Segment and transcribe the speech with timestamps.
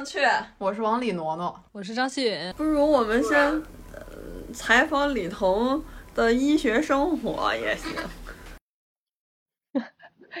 [0.00, 0.26] 正确，
[0.56, 2.50] 我是王李挪挪，我是张希允。
[2.56, 3.38] 不如我们先
[3.92, 4.02] 呃
[4.50, 5.84] 采访李彤
[6.14, 7.92] 的医学生活也行。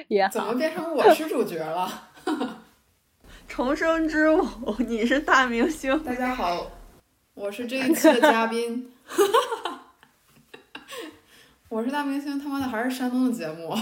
[0.08, 2.08] 也怎么变成我是主角了？
[3.46, 6.02] 重生之舞，你是大明星。
[6.04, 6.66] 大家好，
[7.34, 8.90] 我是这一期的嘉宾。
[11.68, 13.76] 我是大明星，他妈的还是山东的节目。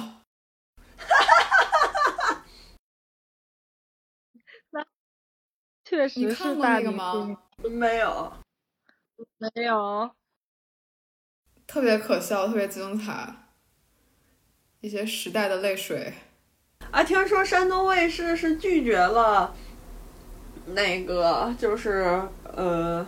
[5.88, 7.38] 确实你看过那个吗？
[7.64, 8.30] 没有，
[9.38, 10.10] 没有。
[11.66, 13.34] 特别可笑，特别精彩，
[14.80, 16.12] 一些时代的泪水。
[16.90, 19.54] 啊，听说山东卫视是拒绝了
[20.66, 23.06] 那个，就是呃，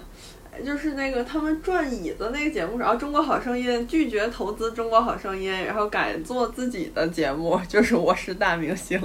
[0.65, 8.99] 就是那个他们转椅子那个节目，然后《中国好声音》拒绝投资《中国好声音》，然后改做自己的节目，就是《我是大明星》。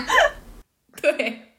[1.00, 1.51] 对，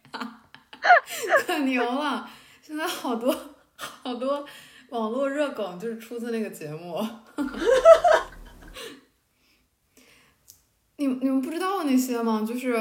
[1.45, 2.30] 可牛了！
[2.62, 3.36] 现在好多
[3.76, 4.45] 好多
[4.89, 7.06] 网络热梗就是出自那个节目。
[10.98, 12.45] 你你们不知道那些吗？
[12.48, 12.73] 就是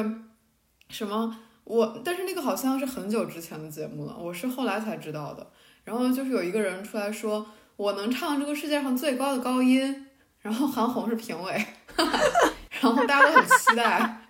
[0.88, 5.50] 什么我，但是那个好像是很久之前的节目了，我是后来才知道的。
[5.84, 7.44] 然后就是有一个人出来说，
[7.76, 10.06] 我能唱这个世界上最高的高音，
[10.40, 11.66] 然后韩红是评委，
[12.80, 14.28] 然后大家都很期待，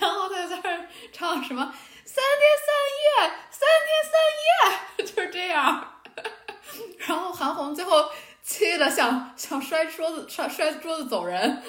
[0.00, 1.74] 然后他在那儿唱什么
[2.04, 6.00] 三天三夜，三天三夜， 就是这样。
[7.06, 8.10] 然后韩红最后。
[8.48, 11.60] 气的想想摔桌子，摔摔桌子走人，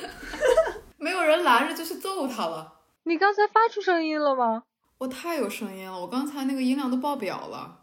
[0.98, 2.72] 没有人拦着就去揍他了。
[3.06, 4.62] 你刚才发出声音了吗？
[5.00, 7.80] 我太有声音了，我刚才那个音量都爆表了。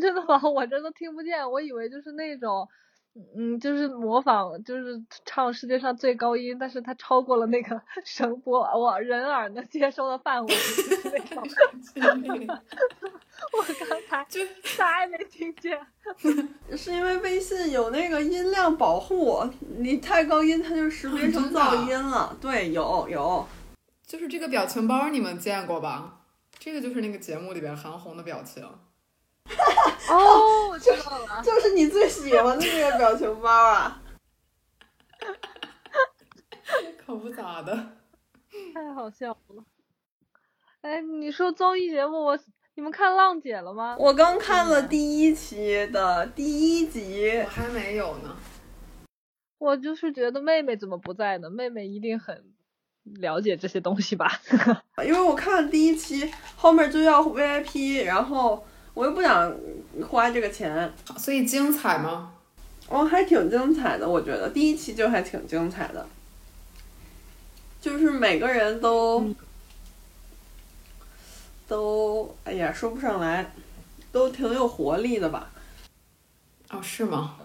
[0.00, 0.40] 真的吗？
[0.48, 2.66] 我真的听不见，我以为就是那种。
[3.34, 10.54] 嗯，就是模仿，就是唱世界上最高音，但是他超过了那个 声波，我人耳能接收的范围。
[13.52, 15.78] 我刚才就啥也没听见。
[16.76, 19.42] 是因为微信有那个音量保护，
[19.78, 22.36] 你太高音它就识别成噪音了。
[22.40, 23.46] 对，有有。
[24.06, 26.20] 就是这个表情包你们见过吧？
[26.58, 28.62] 这个就是那个节目里边韩红的表情。
[30.10, 34.02] 哦，我知道了，就是你最喜欢的那个表情包啊！
[36.98, 37.72] 可不咋的，
[38.74, 39.64] 太好笑了。
[40.82, 42.38] 哎，你说综艺节目，我
[42.74, 43.96] 你们看浪姐了吗？
[43.98, 48.36] 我刚看了第一期的第一集，我还没有呢。
[49.58, 51.48] 我就是觉得妹妹怎么不在呢？
[51.50, 52.52] 妹妹一定很
[53.04, 54.30] 了解这些东西吧？
[55.04, 58.66] 因为我看了第一期，后面就要 VIP，然后。
[58.96, 59.54] 我又不想
[60.08, 62.32] 花这个钱，所以精彩吗？
[62.88, 66.06] 哦，还挺精彩的，我觉得第一期就还挺精彩的，
[67.78, 69.28] 就是每个人都
[71.68, 73.52] 都，哎呀，说不上来，
[74.10, 75.50] 都挺有活力的吧？
[76.70, 77.36] 哦，是吗？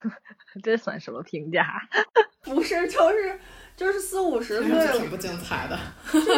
[0.62, 1.86] 这算什么评价？
[2.44, 3.38] 不是，就是
[3.76, 5.78] 就是四五十岁，挺不精彩的。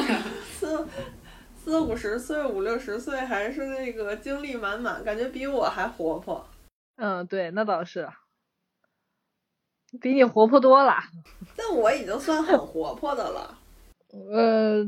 [0.59, 0.89] 四。
[1.65, 6.47] 四五十岁、五六十岁还是那个精力满满，感觉比我还活泼。
[6.97, 8.07] 嗯，对，那倒是，
[9.99, 10.99] 比你活泼多了。
[11.57, 13.59] 但我已经算很活泼的了。
[14.11, 14.85] 呃，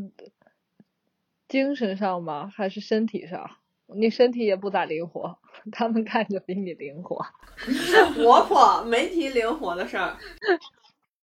[1.49, 2.53] 精神上吗？
[2.55, 3.53] 还是身体上？
[3.87, 5.39] 你身体也不咋灵活，
[5.73, 7.25] 他们看着比你灵活。
[8.15, 10.15] 活泼，没提灵活的事儿。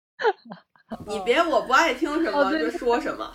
[1.07, 3.31] 你别，我不爱听什么就说什么。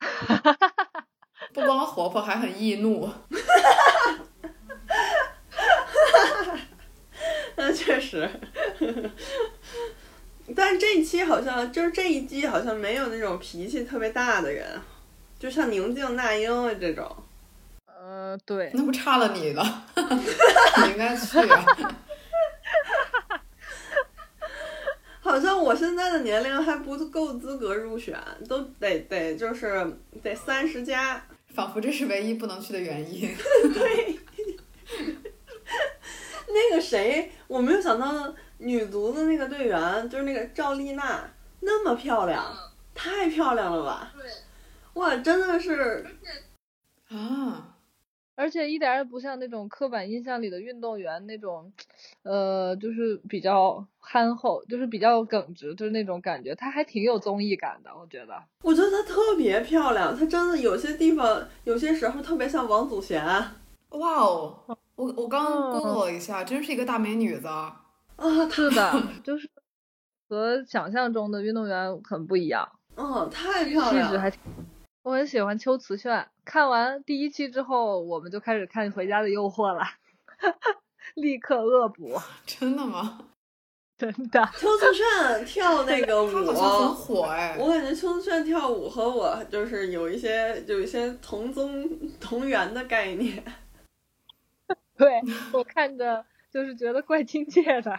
[0.00, 1.04] 哈哈哈哈哈！
[1.52, 3.06] 不光活泼，还很易怒。
[3.06, 3.72] 哈哈
[4.86, 6.58] 哈哈哈！
[7.56, 8.28] 那确实。
[10.56, 14.80] 但这一期好像就是这一季好像没有那种脾气特别大的人，
[15.38, 17.14] 就像宁静、那英这种。
[17.86, 18.70] 呃，对。
[18.72, 21.64] 那不差了你了， 你应该去啊。
[25.28, 29.86] 好像我现在的年龄还不够资格入选，都得得就是
[30.22, 31.22] 得三十加，
[31.54, 33.28] 仿佛这是唯一不能去的原因。
[33.74, 34.18] 对，
[36.48, 42.42] 那个谁，我没有想到女足的那个队员就是那个赵丽娜那么漂亮，
[42.94, 44.10] 太漂亮了吧？
[44.16, 44.30] 对，
[44.94, 46.06] 哇，真的是
[47.10, 47.74] 啊。
[48.38, 51.72] 而且一点也不像那种刻板印象里的运动员那种，
[52.22, 56.54] 呃，就是比较憨厚，就是比较耿直，就是那种感觉。
[56.54, 58.40] 她还挺有综艺感的，我觉得。
[58.62, 63.24] 我觉得她特别漂亮，她真的有些地方，有些时候特别像王祖贤。
[63.88, 64.56] 哇哦，
[64.94, 67.48] 我我刚 google 了一下，真是一个大美女子。
[67.48, 67.74] 啊，
[68.48, 69.50] 是的， 就是
[70.28, 74.12] 和想象中的运动员很不一样，嗯，太漂亮了。
[74.12, 74.40] 质还挺。
[75.02, 79.84] 我很喜欢秋瓷炫，看完第一期之后，我们就开始看《回家的诱惑》了，
[81.14, 83.18] 立刻恶补， 真的吗？
[83.98, 84.50] 真的。
[84.56, 87.54] 邱子炫跳那个他好像很舞，火哎。
[87.60, 91.86] 我感觉邱子炫跳舞和我就是有一些有一些同宗
[92.18, 93.44] 同源的概念。
[94.96, 95.20] 对
[95.52, 97.94] 我看着就是觉得怪亲切的。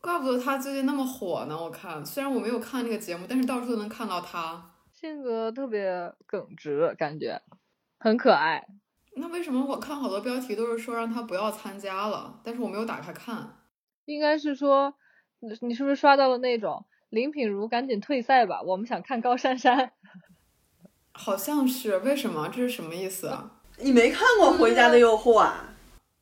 [0.00, 1.56] 怪不得他最近那么火呢！
[1.56, 4.70] 我看，虽然我没有看那个节目，但是到处都能看到他。
[5.02, 7.42] 性格特别耿直，感觉
[7.98, 8.64] 很可爱。
[9.16, 12.40] 那为什么我看好多标题都是说让他不要参加了？
[12.44, 13.64] 但是我没有打开看。
[14.04, 14.94] 应该是说，
[15.40, 18.62] 你你是不是刷到了那种林品如赶紧退赛吧？
[18.62, 19.90] 我们想看高珊珊。
[21.10, 22.48] 好像是，为什么？
[22.48, 23.60] 这是什么意思啊？
[23.78, 25.74] 你没看过《回家的诱惑》啊？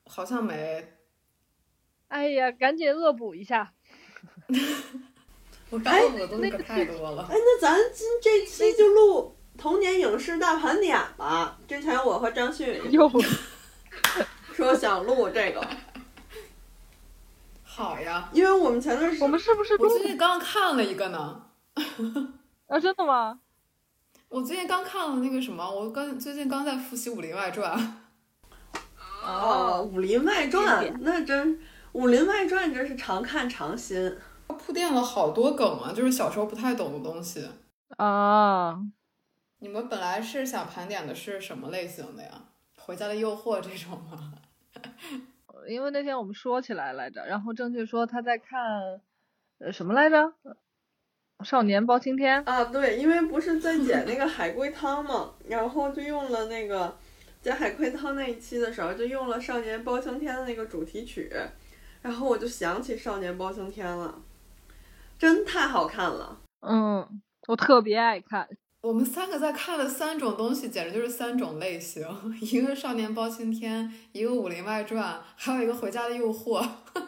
[0.07, 0.95] 好像没。
[2.09, 3.75] 哎呀，赶紧恶补一下。
[5.71, 7.23] 我看过的东西可太多了。
[7.31, 11.57] 哎，那咱今这期就录童年影视大盘点吧。
[11.69, 13.09] 之前我和张馨予 又
[14.53, 15.65] 说想录这个，
[17.65, 21.43] 好呀，因为我们前段时我们是不是我最近刚看了一个呢。
[22.69, 22.79] 啊？
[22.81, 23.39] 真的吗？
[24.29, 27.77] 我最近刚看了那个什么，我刚最近刚在复习《武林外传》。
[29.25, 31.57] 哦，《武林外传》那真，
[31.93, 34.17] 《武林外传》真是常看常新。
[34.53, 37.49] 铺垫了好多梗啊，就是小时候不太懂的东西。
[37.97, 38.79] 啊，
[39.59, 42.45] 你们本来是想盘点的是什么类型的呀？
[42.79, 44.33] 回家的诱惑这种吗？
[45.69, 49.01] 因为那天我们说起来来着，然后正确说他在看，
[49.59, 50.33] 呃，什么来着？
[51.45, 52.43] 少年包青天。
[52.45, 56.97] 啊，对，因为不是在剪那个海龟汤嘛， 然后就用了那个
[57.43, 61.31] 剪海龟汤那一期的时候，就用了《少年包青天》的那个主题曲，
[62.03, 64.21] 然后我就想起《少年包青天》了，
[65.21, 66.41] 真太好看了。
[66.67, 68.49] 嗯，我特别爱看。
[68.81, 72.03] 我们三个在看的三种东西，简直就是三种类型：
[72.41, 76.63] 一个《少年包青天》，一个《武林外传》，还有一个《回家的诱惑》。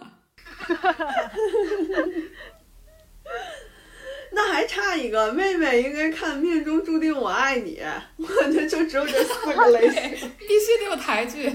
[4.35, 7.79] 那还差一个，妹妹应该看《命中注定我爱你》，
[8.19, 10.31] 我感觉就只有这四个类型。
[10.39, 11.51] 必须得有台剧。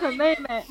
[0.00, 0.64] 对妹妹，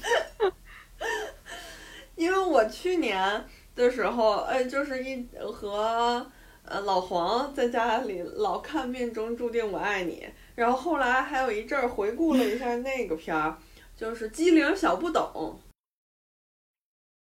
[2.16, 6.26] 因为我去年的时候，哎，就是一和
[6.64, 10.22] 呃老黄在家里老看《命中注定我爱你》，
[10.56, 13.58] 然后后来还有一阵儿回顾了一下那个片儿，
[13.96, 15.60] 就是机灵小不懂。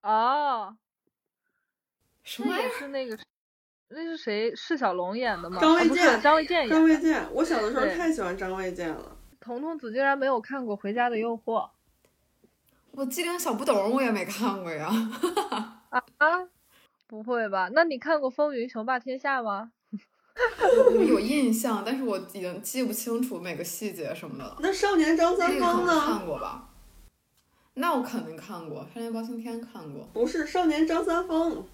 [0.04, 0.78] 哦，
[2.24, 3.18] 那什么是那个，
[3.90, 4.56] 那是谁？
[4.56, 5.60] 释小龙演的吗？
[5.60, 6.76] 张卫健张卫健演的。
[6.76, 9.18] 张卫健，我小的时候太喜欢张卫健了。
[9.40, 11.62] 彤彤子竟然没有看过《回家的诱惑》
[12.92, 14.90] 我机灵小不懂我也没看过呀。
[16.18, 16.48] 啊？
[17.08, 17.70] 不会吧？
[17.74, 19.72] 那你看过《风云雄霸天下》吗？
[20.96, 24.58] 我 有印象，但是我已经记不清楚每个细节什么的了。
[24.60, 26.00] 那少年张三丰呢？
[26.02, 26.70] 看过吧？
[27.76, 31.68] 那我肯定看过，《少年包青天》看过，不是少年张三丰，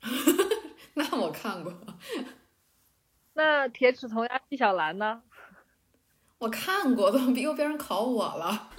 [0.94, 1.72] 那我看过，
[3.34, 5.22] 那铁齿铜牙纪晓岚呢？
[6.38, 8.70] 我看过，怎么又变成考我了？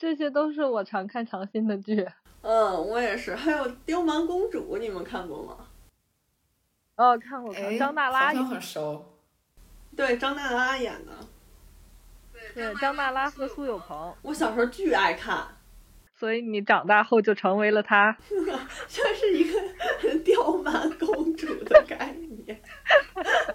[0.00, 2.08] 这些都是我常看常新的剧。
[2.40, 3.36] 嗯，我也是。
[3.36, 5.58] 还有《刁蛮公主》，你们看过吗？
[6.96, 9.18] 哦，看过看过哎，张娜拉演好像很熟。
[9.94, 11.12] 对，张娜拉演的。
[12.54, 15.46] 对张娜拉和苏有朋，我小时候巨爱看，
[16.18, 18.16] 所以你长大后就成为了他。
[18.88, 22.16] 这是一个 刁蛮公主的概
[22.46, 22.58] 念。《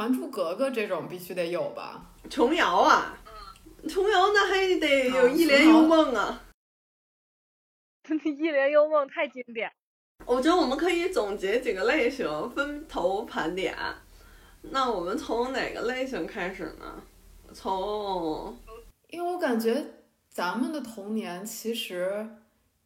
[0.00, 2.06] 还珠格格》这种必须得有吧？
[2.30, 3.18] 琼瑶啊，
[3.86, 6.40] 琼瑶那还得有啊一帘幽梦啊。
[8.24, 9.70] 一帘幽梦太经典。
[10.24, 13.76] 我觉得我们可以总结几个类型，分头盘点。
[14.62, 17.02] 那我们从哪个类型开始呢？
[17.52, 18.58] 从
[19.08, 19.84] 因为我感觉
[20.30, 22.26] 咱们的童年其实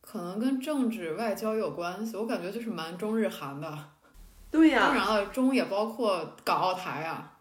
[0.00, 3.93] 可能跟政治外交有关系，我感觉就是蛮中日韩的。
[4.54, 7.32] 对呀、当然了，中也包括港澳台啊。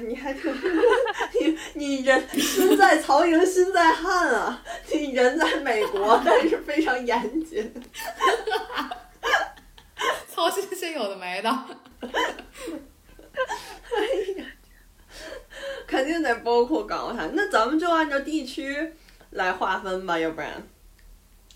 [0.00, 0.52] 你还挺
[1.40, 4.62] 你你人身在曹营心在汉啊！
[4.92, 7.72] 你人在美国，但是非常严谨。
[10.28, 11.50] 操心些有的没的。
[15.86, 17.30] 肯定得包括港澳台。
[17.32, 18.92] 那咱们就按照地区
[19.30, 20.62] 来划分吧，要不然，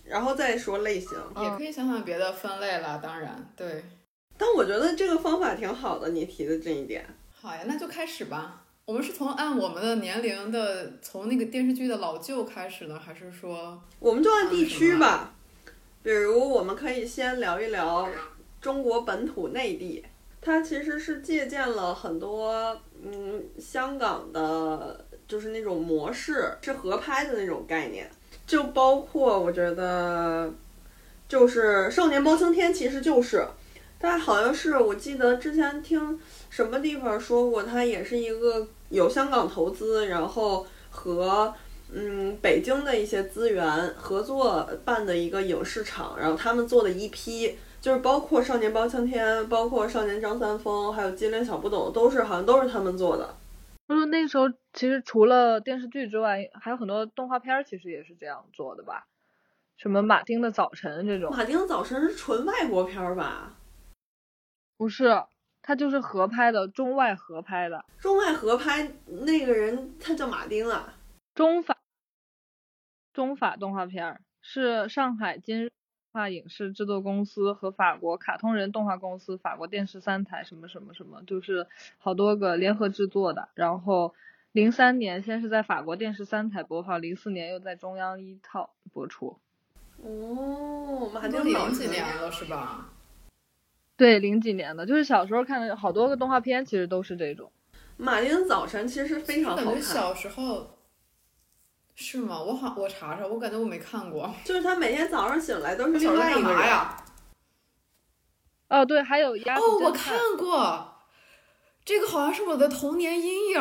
[0.04, 1.11] 然后再说类型。
[1.40, 3.85] 也可以想想别的分类了，当然对，
[4.37, 7.05] 但我觉得这个方法挺好的，你提的这一点。
[7.33, 8.62] 好呀，那就开始吧。
[8.87, 15.33] 我们是从按我们的年龄的，从那个电视剧的老旧开始呢，还是说我们就按地区吧，
[16.03, 18.07] 比如我们可以先聊一聊
[18.61, 20.05] 中国本土内地，
[20.43, 28.11] 它其实是借鉴了很多嗯香港的，就是那种模式，是合拍的那种概念，
[28.47, 30.53] 就包括我觉得
[31.26, 33.47] 就是《少年包青天》，其实就是，
[34.04, 36.20] 它好像是我记得之前听
[36.50, 41.52] 什么地方说过，它也是一个有香港投资，然后和
[41.92, 53.34] 嗯北京的一些资源合作办的一个影视厂，然后他们做的一批，就是包括《少年包青天》，包括《少年张三丰》，还有《金陵小不懂》，都是好像都是他们做的。
[53.88, 59.06] 就是那时候其实除了电视剧之外，还有很多动画片儿，其实也是这样做的吧？
[59.76, 63.52] 什么马丁的早晨这种，马丁的早晨是纯外国片儿吧？
[64.76, 65.23] 不是，
[65.62, 70.95] 他就是合拍的，中外合拍的，中外合拍那个人他叫马丁啊。
[71.35, 71.76] 中法
[73.12, 81.66] 中法动画片儿是上海今日动画影视制作公司和法国卡通人动画公司、法国电视三台什么什么什么，就是
[81.99, 83.49] 好多个联合制作的。
[83.54, 84.14] 然后
[84.52, 89.38] 零三年先是在法国电视三台播放，零四年又在中央一套播出。
[90.02, 92.93] 哦，马都丁早晨零几年了是吧？
[93.97, 97.51] 对，零几年的，就是小时候看的好多个动画片，其实都是这种。
[97.97, 100.79] 马丁早晨其实非常好看，觉小时候
[101.95, 102.43] 是吗？
[102.43, 104.35] 我好，我查查，我感觉我没看过。
[104.45, 106.97] 就是他每天早上醒来都是另外一个呀？
[108.69, 110.97] 哦，对，还有鸭子哦，我看过，
[111.85, 113.61] 这个好像是我的童年阴影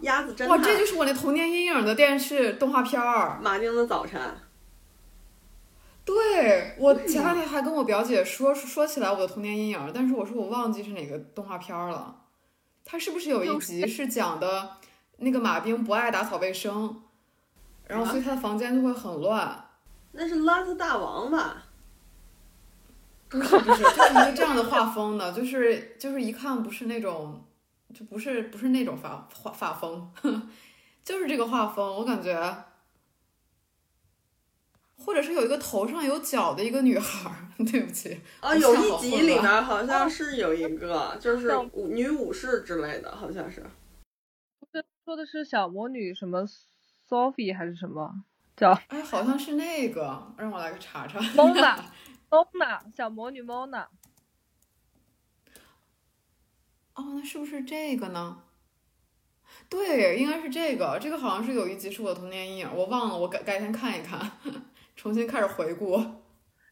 [0.00, 3.38] 鸭子侦探，这就是我那童年阴影的电视动画片儿。
[3.40, 4.20] 马丁的早晨。
[6.14, 12.16] 对我前两天还跟我表姐说说起来我的童年阴影，但是我说我忘记是哪个动画片了。
[12.84, 14.76] 它是不是有一集是讲的
[15.18, 17.02] 那个马兵不爱打扫卫生，
[17.86, 19.64] 然后所以他的房间就会很乱？
[20.12, 21.62] 那是邋遢大王吧？
[23.28, 27.44] 不 是不是，就是一个这样的画风的，就是就是一看不是那种，
[27.94, 30.10] 就不是不是那种画画画风，
[31.04, 32.64] 就是这个画风，我感觉，
[35.04, 43.64] 或者是有一个头上有角的一个女孩儿， 对不起，啊，有一集里面好像是有一个，就是武女武士之类的，好像是。
[44.72, 46.44] 这说的是小魔女什么
[47.08, 48.24] Sophie 还是什么
[48.56, 51.18] 叫哎，好像是那个，让我来查查。
[51.18, 51.78] Mona
[52.30, 53.86] Mona 小魔女 Mona？
[56.94, 58.42] 哦，那是不是这个呢？
[59.68, 60.98] 对，应该是这个。
[61.00, 64.20] 这个好像是有一集是我的童年阴影，我忘了，我改改天看一看，
[65.00, 65.98] 重新开始回顾。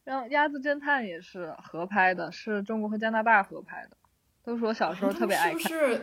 [0.05, 3.97] 然后鸭子侦探也是合拍的，是中国和加拿大合拍的，
[4.45, 5.61] 都是我小时候特别爱看。
[5.61, 6.01] 是不是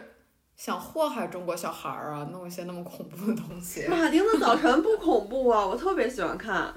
[0.55, 2.27] 想祸害中国小孩儿啊？
[2.31, 3.85] 弄一些那么恐怖的东西？
[3.93, 6.73] 马丁的早晨不恐怖啊，我特别喜欢看。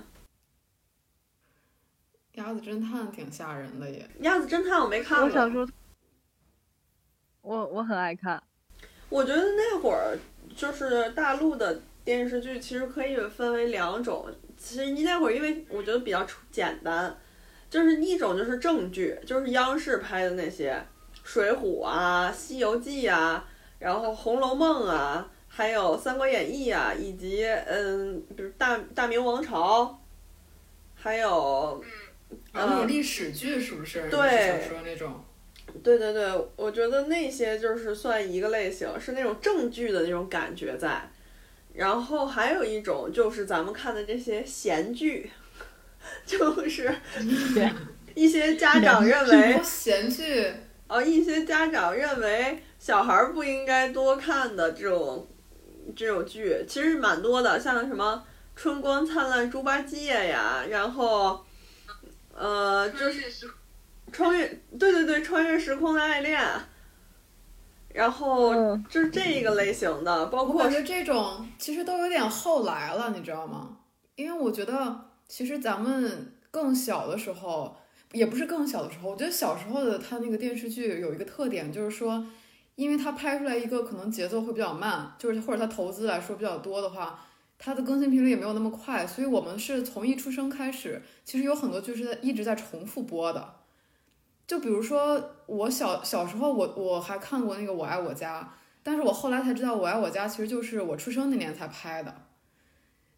[2.32, 4.06] 鸭子侦探挺吓人的也。
[4.20, 5.66] 鸭子侦探我没看过，我小时候，
[7.40, 8.42] 我我很爱看。
[9.08, 10.18] 我觉得那会儿
[10.54, 14.30] 就是大陆的电视剧，其实可以分为两种。
[14.58, 17.16] 其实你那会儿因为我觉得比较简单，
[17.70, 20.72] 就是一种就是正剧，就是央视拍的那些
[21.22, 23.46] 《水浒》啊、《西游记》啊，
[23.78, 29.98] 然后《红楼梦》啊，还有《三国演义》啊，以及嗯，比如大大明王朝，
[30.94, 31.82] 还有
[32.52, 34.10] 然后那种历史剧是不是？
[34.10, 35.24] 对小说那种。
[35.82, 41.08] 对对对，我觉得那些就是算一个类型，是那种正剧的那种感觉在。
[41.78, 45.30] 然后还有一种就是咱们看的这些闲剧，
[46.26, 46.92] 就是
[48.16, 50.52] 一些家长认为多闲剧，
[50.88, 55.28] 哦，一些家长认为小孩儿不应该多看的这种
[55.94, 58.24] 这种剧，其实蛮多的，像什么
[58.60, 61.46] 《春光灿烂猪八戒》呀，然后
[62.34, 63.48] 呃，就是
[64.10, 66.42] 穿越，对对对，穿越时空的爱恋，
[67.94, 73.78] 然后嗯就是这一个类型的，包括我觉得这种其实都有点后来了，你知道吗？
[74.14, 77.76] 因为我觉得其实咱们更小的时候，
[78.12, 82.26] 也不是更小的时候，我觉得小时候的他那个电视剧有一个特点，就是说，
[82.74, 87.24] 因为他拍出来一个可能节奏会比较慢，就是或者他投资来说比较多的话，
[87.58, 93.54] 它的更新频率也没有那么快，所以我们是从一出生开始，其实有很多剧是在一直在重复播的。
[94.48, 98.42] 就比如说我小小时候我，我还看过那个《我爱我家》，
[98.82, 102.26] 但是我后来才知道，《我爱我家》其实就是我出生那年才拍的，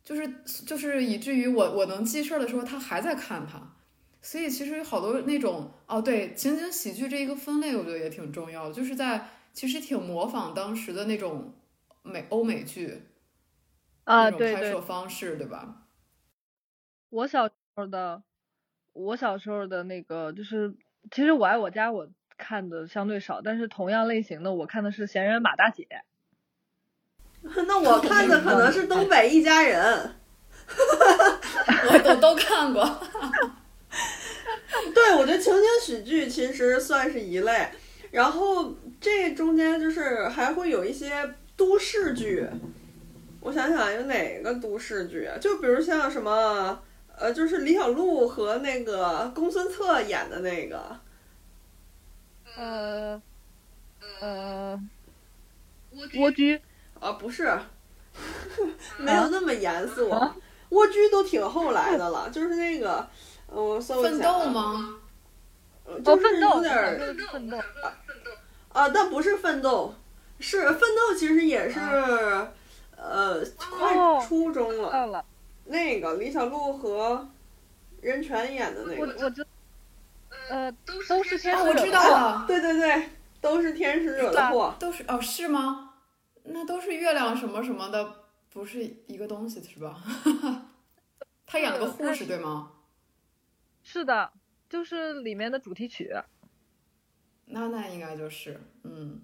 [0.02, 0.28] 就是
[0.66, 3.76] 就是以至于我我能记事儿的时候，他还在看它，
[4.20, 11.54] 所以其实好多那种哦，对情景喜剧这一个分类，我觉得也挺重要的，就是在其实挺模仿当时的那种
[12.02, 13.04] 美欧美剧
[14.02, 15.86] 啊，那种拍摄，方式，对吧？
[17.10, 18.22] 我小时候的，
[18.92, 20.74] 我小时候的那个就是，
[21.10, 25.86] 其实我爱我家我看的相对少，但是同样类型的我看的是《闲人马大姐》。
[27.66, 30.14] 那我看的可能是东北一家人。
[31.92, 32.84] 我都都看过。
[34.94, 37.68] 对，我觉得情景喜剧其实算是一类，
[38.10, 42.46] 然后这中间就是还会有一些都市剧。
[43.40, 45.36] 我想想有哪个都市剧啊？
[45.40, 46.82] 就比如像什么，
[47.20, 50.96] 呃，就是李小璐和那个公孙策演的那个，
[52.56, 53.20] 呃
[54.20, 54.80] 呃，
[56.18, 56.60] 蜗居
[56.98, 57.58] 啊，不是，
[58.96, 60.10] 没有那么严肃。
[60.70, 63.06] 蜗居都挺后来的了，就是那个，
[63.48, 64.50] 呃我搜一奋下啊斗？
[64.50, 64.96] 吗？
[65.84, 67.58] 哦，就是奋斗，有点儿对奋斗，
[68.72, 69.94] 啊，但不是奋斗，
[70.38, 71.80] 是奋斗，其实也是，
[72.96, 75.24] 呃，快哦初中了。
[75.70, 77.28] 那个李小璐和
[78.00, 79.46] 任泉演的那个，我我知，
[80.48, 80.70] 呃，
[81.08, 83.08] 都是天啊，使我知道了，对对对，
[83.40, 84.74] 都是天使惹的祸。
[84.80, 85.94] 都是哦，是吗？
[86.42, 90.02] 那都是月亮什么什么的，不是一个东西是吧？
[91.46, 92.72] 他演了个护士对吗？
[93.84, 94.32] 是的，
[94.68, 96.12] 就是里面的主题曲。
[97.46, 99.20] 那那应该就是，嗯，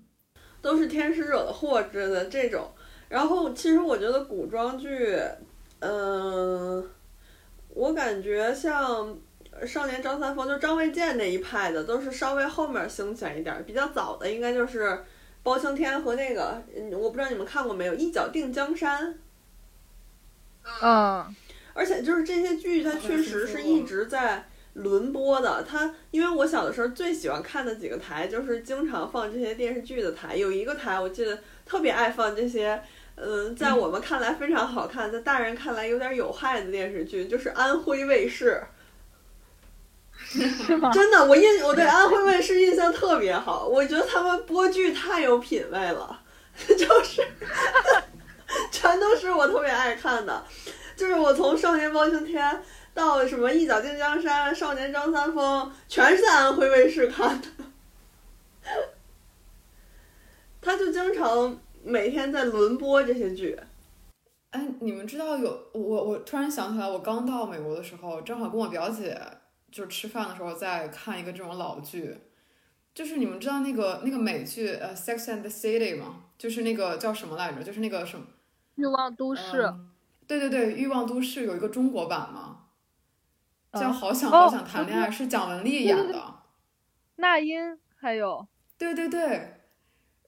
[0.62, 2.70] 都是天使惹的祸之类的这种。
[3.08, 5.16] 然后其实我觉得古装剧，
[5.80, 6.88] 嗯、
[7.68, 9.16] 我感觉像
[9.66, 13.62] 少年张三丰，就张卫健那一派的，都是稍微后面兴起来一点儿。
[13.62, 15.04] 比较早的应该就是
[15.42, 19.15] 包青天和那个，嗯我不知道你们看过没有，《一脚定江山》。
[20.82, 21.34] 嗯，
[21.75, 25.62] 而且就是这些剧，它确实是一直在轮播的。
[25.62, 30.34] 它因为我小的时候最喜欢看的几个台，就是经常放这些电视剧的台。
[30.34, 32.82] 有一个台我记得特别爱放这些，
[33.16, 38.62] 嗯，在我们看来非常好看，在大人看来有点有害的电视剧，就是 安徽卫视。
[40.18, 40.90] 是吗？
[40.92, 46.20] 真的，我印我对安徽卫视印象特别好，我觉得他们播剧太有品位了，
[46.56, 47.22] 就是
[48.72, 50.44] 全都是我特别爱看的，
[50.96, 52.44] 就是我从《少年包青天》
[52.94, 57.48] 到什么《一脚定江山》《少年张三丰》，全是在安徽卫视看的。
[60.60, 63.56] 他就经常每天在轮播这些剧，
[64.50, 69.16] 哎，你们知道有我我突然想起来，我刚到美国的时候，正好跟我表姐
[69.70, 72.16] 就是吃饭的时候在看一个这种老剧，
[72.92, 76.25] 就是你们知道那个那个美剧呃《Sex and the City》吗？
[76.36, 77.62] 就是那个叫什么来着？
[77.62, 78.26] 就是那个什么
[78.75, 79.90] 欲望都市，嗯
[80.26, 82.64] 对对对，《欲望都市》有一个中国版吗，
[83.72, 86.34] 叫《嗯好想哦好想谈恋爱》， 是蒋雯丽演的。
[87.14, 88.49] 那英还有。
[88.76, 89.55] 对对对，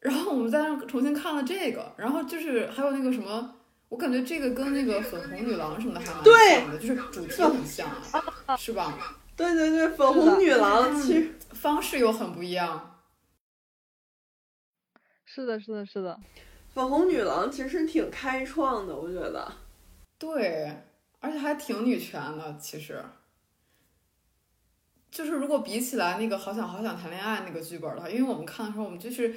[0.00, 3.56] 然后我们在那重新看了这个，然后就是还有那个什么，
[3.88, 7.88] 我感觉这个跟那个粉红女郎什么的还蛮对像的，就是主题很像，
[8.56, 9.16] 是吧？
[9.36, 13.00] 对对对，粉红女郎其实方式又很不一样。
[15.24, 16.18] 是的，是的，是的，
[16.74, 19.52] 粉红女郎其实挺开创的，我觉得。
[20.18, 20.84] 对，
[21.20, 23.04] 而且还挺女权的，其实。
[25.10, 29.34] 就是如果比起来那个《好想好想谈恋爱》那个剧本的话，因为我们看的时候，我们就是，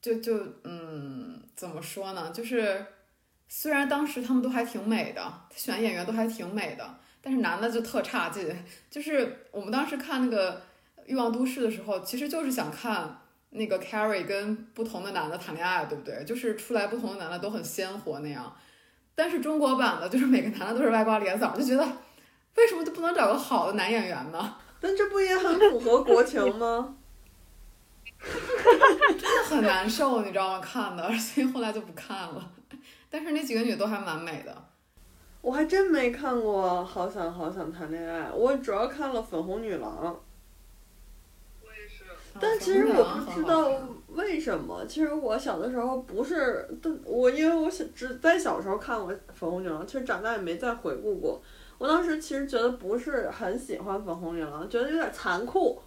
[0.00, 2.30] 就就嗯，怎么说呢？
[2.32, 2.84] 就是
[3.48, 8.56] 虽然当时他们都还挺美的，选演员都还挺美的，但是男的就特差劲。
[8.90, 10.54] 就是我们当时看那个
[11.06, 13.18] 《欲望都市》的时候，其实就是想看
[13.50, 16.24] 那个 Carrie 跟不同的男的谈恋爱，对不对？
[16.24, 18.54] 就是出来不同的男的都很鲜活那样。
[19.14, 21.82] 但是中国版的，就是每个男的都是歪瓜裂枣，就觉得
[22.56, 24.56] 为什么就不能找个好的男演员呢？
[24.78, 26.96] 但这不也很符合国情吗？
[29.18, 30.60] 真的很难受，你知道吗？
[30.60, 32.50] 看的，所以后来就不看了。
[33.10, 34.54] 但是那几个女都还蛮美的。
[35.40, 40.20] 我还真没看过《好想好想谈恋爱》，我主要看了《粉红女郎》，
[42.40, 43.70] 但其实我不知道
[44.08, 44.84] 为什么。
[44.86, 46.68] 其实我小的时候不是，
[47.04, 51.40] 我因为我小只在小时候看过《粉红女郎》，其实长大也没再回顾过。
[51.78, 55.80] 我当时其实觉得不是很喜欢《粉红女郎》，觉得有点残酷。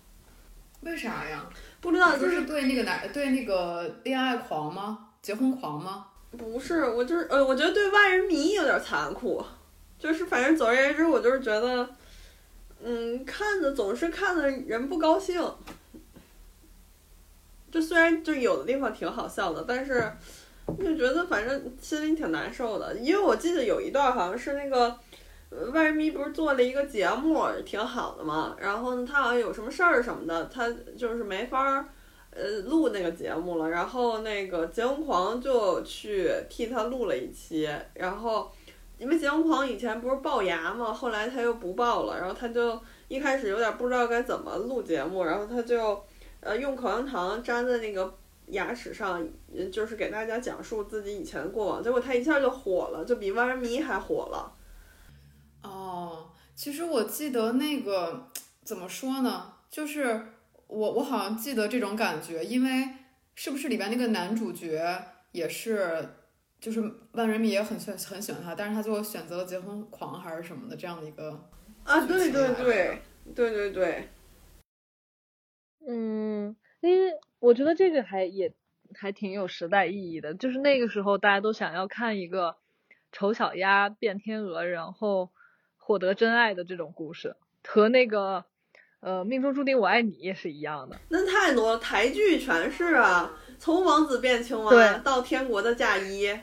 [0.81, 1.45] 为啥呀？
[1.81, 5.07] 不知道，就就是是对那个男对那个恋爱狂吗？
[5.21, 6.05] 结婚狂吗？
[6.37, 9.43] 不是我就是呃，我觉得对万人迷有点残酷。
[9.97, 11.89] 就是反正总而言之，我就是觉得，
[12.81, 15.43] 嗯，看的总是看的人不高兴。
[17.69, 20.09] 就虽然就有的地方挺好笑的，但是
[20.79, 22.95] 就觉得反正心里挺难受的。
[22.95, 24.97] 因为我记得有一段好像是那个呃
[25.71, 28.55] 万人迷不是做了一个节目，挺好的嘛。
[28.59, 31.85] 然后呢，他好像有什么事儿什么的，他就是没法儿
[32.31, 33.69] 呃录那个节目了。
[33.69, 38.51] 然后那个节目狂就去替他录了一期，然后
[38.97, 46.03] 因为节目狂以前不是龅牙嘛，后来他又不龅了，然后他就一开始有点不知道该怎么录节目，然后他就
[46.41, 48.13] 呃用口香糖粘在那个。
[48.51, 49.23] 牙齿上，
[49.71, 54.51] 就是给大家讲述自己以前的过往，结果他一下就火了，就比万人迷还火了。
[55.63, 58.31] 哦，其实我记得那个
[58.63, 60.27] 怎么说呢，就是
[60.67, 62.89] 我我好像记得这种感觉，因为
[63.35, 66.09] 是不是里边那个男主角也是，
[66.59, 66.81] 就是
[67.13, 71.47] 万人迷也很喜很喜欢他，但是他最后选择了结婚狂还是什么的这样的一个
[71.83, 73.01] 啊，对对对，
[73.35, 74.09] 对对对，
[75.87, 78.53] 嗯，因为我觉得这个还也
[78.93, 82.57] 还挺有时代意义的，就是那个时候大家都想要看一个
[83.11, 85.31] 丑小鸭变天鹅，然后
[85.89, 87.35] 获得真爱的这种故事，
[87.67, 88.45] 和那个
[88.99, 90.95] 呃命中注定我爱你也是一样的。
[91.09, 96.41] 那太多了，台剧全是啊，从王子变青蛙对到天国的嫁衣，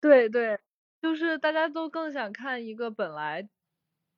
[0.00, 0.58] 对对，
[1.00, 3.48] 就是大家都更想看一个本来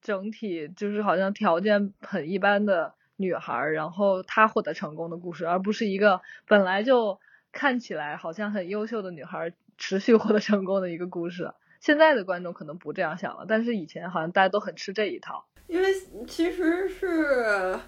[0.00, 7.20] 整体就是好像条件很一般的女孩儿，然后她获得成功的故事，而不是一个本来就
[7.52, 11.52] 看起来好像很优秀的女孩儿持续获得成功的一个故事。
[11.84, 15.44] 现在的观众可能不这样想了，但是以前好像大家都很吃这一套。
[15.66, 15.94] 因为
[16.26, 17.78] 其实是。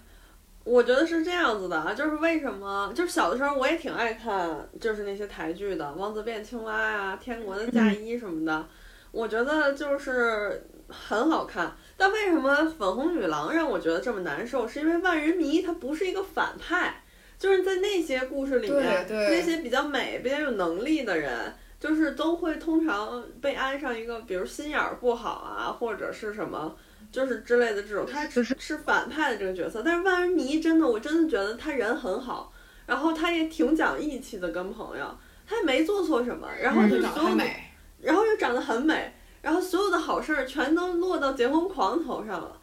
[0.64, 8.66] 我觉得是这样子的啊，就是为什么，就是小的时候我也挺爱看，就是那些台剧的，《王子变青蛙》啊，《天国的嫁衣》什么的，
[9.12, 11.72] 我觉得就是很好看。
[11.96, 14.66] 但为什么粉红女郎让我觉得这么难受？
[14.66, 17.04] 是因为万人迷她不是一个反派，
[17.38, 26.76] 就是在那些故事里面，对对那些比较美、比较有能力的人，就是都会通常被安上一个，比如心眼儿不好啊，或者是什么。
[27.12, 32.52] 就是之类的这种，他只是是反派的这个角色，但是万人迷真的，我真的觉得他人很好，
[32.84, 42.60] 然后他也挺讲义气的，跟朋友，他也没做错什么，然后就所有美，然后又长得很美，然后所有的好事儿全都落到结婚狂头上了，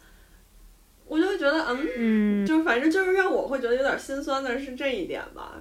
[1.06, 5.54] 我就会觉得，嗯，嗯，就是反正就是让我会觉得有点心酸的是这一点吧，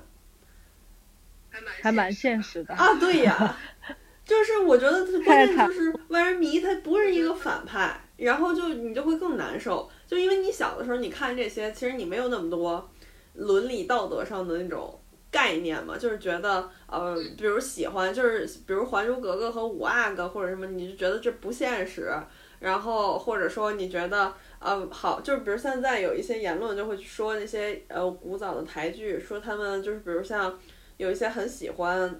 [1.81, 2.73] 还蛮现实的。
[2.73, 3.57] 啊，对呀，
[4.25, 12.89] 就是我觉得他关键就是万人迷，他不是一个反派，然后就你就会更难受，就因为你小的时候你看这些，其实你没有那么多
[13.35, 22.11] 伦理道德上的那种概念嘛，就是觉得呃，比如喜欢，就是比如《还珠格格》和五阿哥或者什么，你就觉得这不现实，
[22.59, 30.57] 然后或者说你觉得呃好，就是比如现在有一些言论就会说那些呃古早的台剧，说他们就是比如像
[31.03, 32.19] 有一些很喜欢，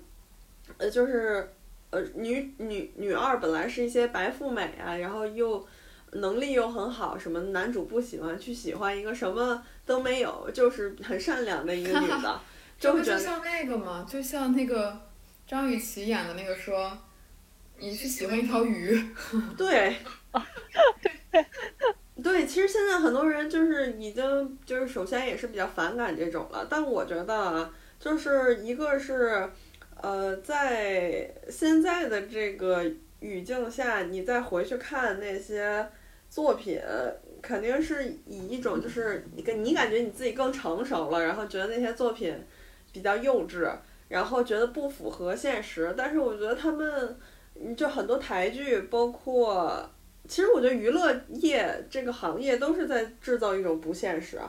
[0.78, 1.50] 呃就是
[1.91, 5.65] 呃女女女二本来是一些白富美啊，然后又
[6.12, 12.41] 能力又很好，什么男主不喜欢去喜欢一个什么都没有，就是很善良的一个女的，
[12.78, 14.06] 这就会觉得不就像那个吗？
[14.10, 15.00] 就像那个
[15.48, 16.96] 张雨绮演的那个说，
[17.78, 19.02] 你是喜欢一条鱼，
[19.58, 19.96] 对，
[22.22, 29.50] 对，其实现在很多人就是已经就是首先也是比较反感这种了，但我觉得啊，就是一个是，
[30.02, 32.84] 呃，在现在的这个
[33.22, 35.88] 语境下，你再回去看那些
[36.30, 36.78] 作品，
[37.42, 42.36] 肯定是以一种就是你跟你感觉你自己更成熟了，然后觉得那些作品
[42.92, 43.72] 比较幼稚，
[44.10, 47.18] 然后觉得不符合现实，但是我觉得他们。
[47.78, 49.88] 就很多台剧，包括
[50.28, 54.42] 其实我觉得娱乐业这个行业都是在制造一种不现实，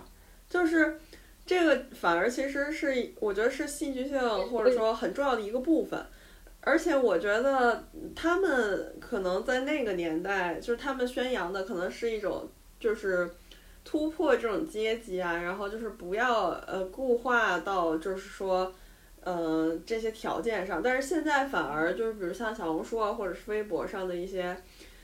[0.48, 0.98] 就是
[1.46, 6.04] 这个反而其实是我觉得是戏剧性或者说很重要的一个部分，
[6.60, 13.30] 而且我觉得他们可能在那个年代，就是他们宣扬的可能是一种就是
[13.84, 18.72] 突破这种阶级啊，然后就是不要呃固化到就是说。
[19.26, 24.54] 呃，这些条件上，但是现在反而就是，比如像小红书啊，或者是微博上的一些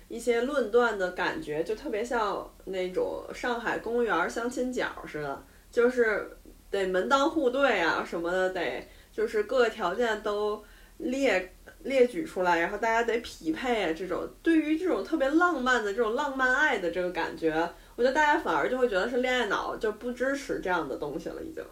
[0.08, 6.38] 一些论断的感觉，就特别像那种上海公务员相亲角似的，就是
[6.70, 10.62] 得门当户对啊什么的，得就是各个条件都
[10.98, 11.54] 列
[11.84, 17.52] 列举出来，然后大家得匹配啊，这种对于这种特别浪漫的这种浪漫爱的这个感觉，
[17.96, 21.64] 我觉得大家反而就会觉得是恋爱脑，就不支持这样的东西了，已经。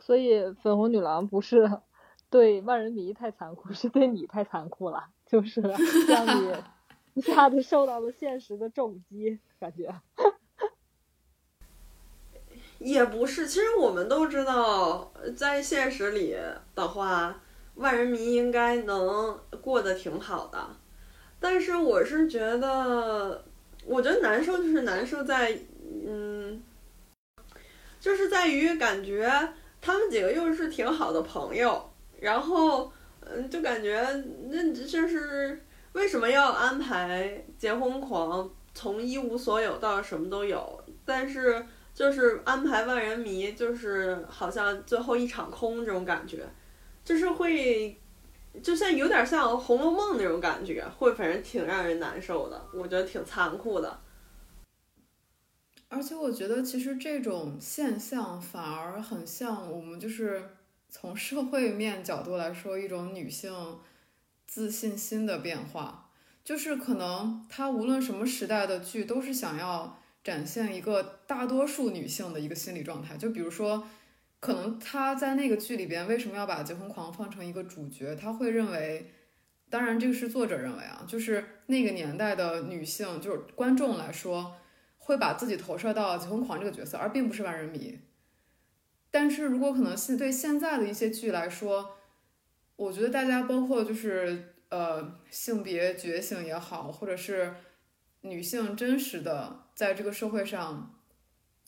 [0.00, 1.70] 所以粉红女郎不是
[2.30, 6.52] 对万人迷太残酷，是对你太残酷了，就是让你
[7.14, 9.94] 一下子受到了现实的重击，感觉。
[12.78, 16.36] 也不是，其实我们都知道，在现实里
[16.74, 17.40] 的话，
[17.74, 20.58] 万人迷应该能过得挺好的。
[21.40, 23.44] 但是我是觉得，
[23.84, 25.56] 我觉得难受就是难受在，
[26.06, 26.62] 嗯，
[28.00, 29.30] 就是在于感觉
[29.80, 34.04] 他们几个又是挺好的朋友，然后，嗯，就感觉
[34.50, 41.64] 那就是为什么要安排结婚狂从一无所有到什么都有，但是
[41.98, 46.48] 就是安排万人迷，就是好像最后一场空这种感觉，
[47.04, 48.00] 就是会。
[48.62, 54.00] 就像有点像《红楼梦》那种感觉，会反正挺让人难受的，我觉得挺残酷的。
[55.88, 60.42] 而且我觉得，其实这种现象反而很像我们就是
[60.88, 63.78] 从社会面角度来说，一种女性
[64.46, 66.10] 自信心的变化。
[66.42, 69.96] 就是可能她无论什么时代的剧，都是想要
[70.28, 73.16] 展现一个大多数女性的一个心理状态。
[73.16, 73.88] 就比如说。
[74.40, 78.14] 可能她在那个剧里边为什么要把结婚狂放成一个主角？
[78.14, 79.10] 她会认为，
[79.68, 84.54] 当然这个是作者认为啊，就是那个年代的女性，就是观众来说，
[84.98, 87.98] 会把自己投射到结婚狂这个角色，而并不是万人迷。
[89.10, 91.96] 但是如果可能现对现在的一些剧来说，
[92.76, 97.52] 我觉得大家包括就是呃性别觉醒也好，或者是
[98.22, 100.98] 女性真实的在这个社会上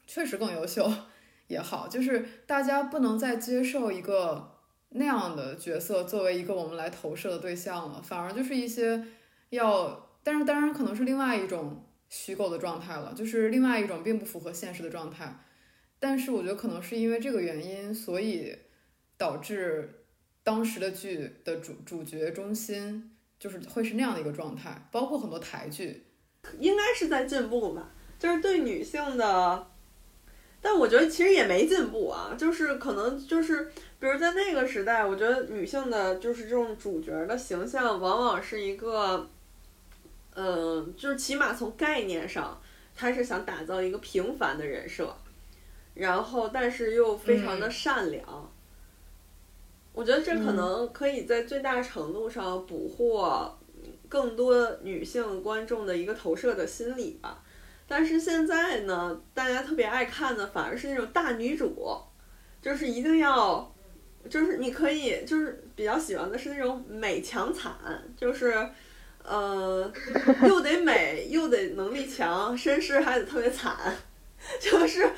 [0.07, 0.91] 确实更优秀。
[1.49, 4.57] 也好，就是大家不能再接受一个
[4.91, 9.05] 那样的角色作为一个我们来投射的对象了，反而就是一些
[9.49, 15.41] 要，但是当然可能是另外一种虚构的状态了，就是另外一种并不符合现实的状态。
[15.99, 18.57] 但是我觉得可能是因为这个原因，所以
[19.19, 20.05] 导致
[20.45, 26.07] 当时的剧的主主角中心就是会是那样的一个状态，包括很多台剧，
[26.59, 29.67] 应该是在进步吧，就是对女性的。
[30.63, 33.65] 但我觉得其实也没进步啊，就是可能就是，
[33.99, 39.27] 比如在那个时代，我觉得女性的就是这种主角的形象，往往是一个，
[40.35, 42.61] 嗯，就是起码从概念上，
[42.95, 45.17] 他是想打造一个平凡的人设，
[45.95, 48.53] 然后但是又非常的善良。
[49.95, 53.59] 我觉得这可能可以在最大程度上捕获
[54.11, 57.43] 更多女性观众的一个投射的心理吧。
[57.89, 61.99] 但是现在呢，大家特别爱看的反而是那种大女主，
[62.61, 63.75] 就是一定要，
[64.29, 67.73] 就是你可以就是比较喜欢的是那种美强惨，
[68.17, 68.55] 就是，
[69.25, 69.93] 呃，
[70.47, 73.77] 又得美又得能力强，身世还得特别惨，
[74.61, 75.11] 就是，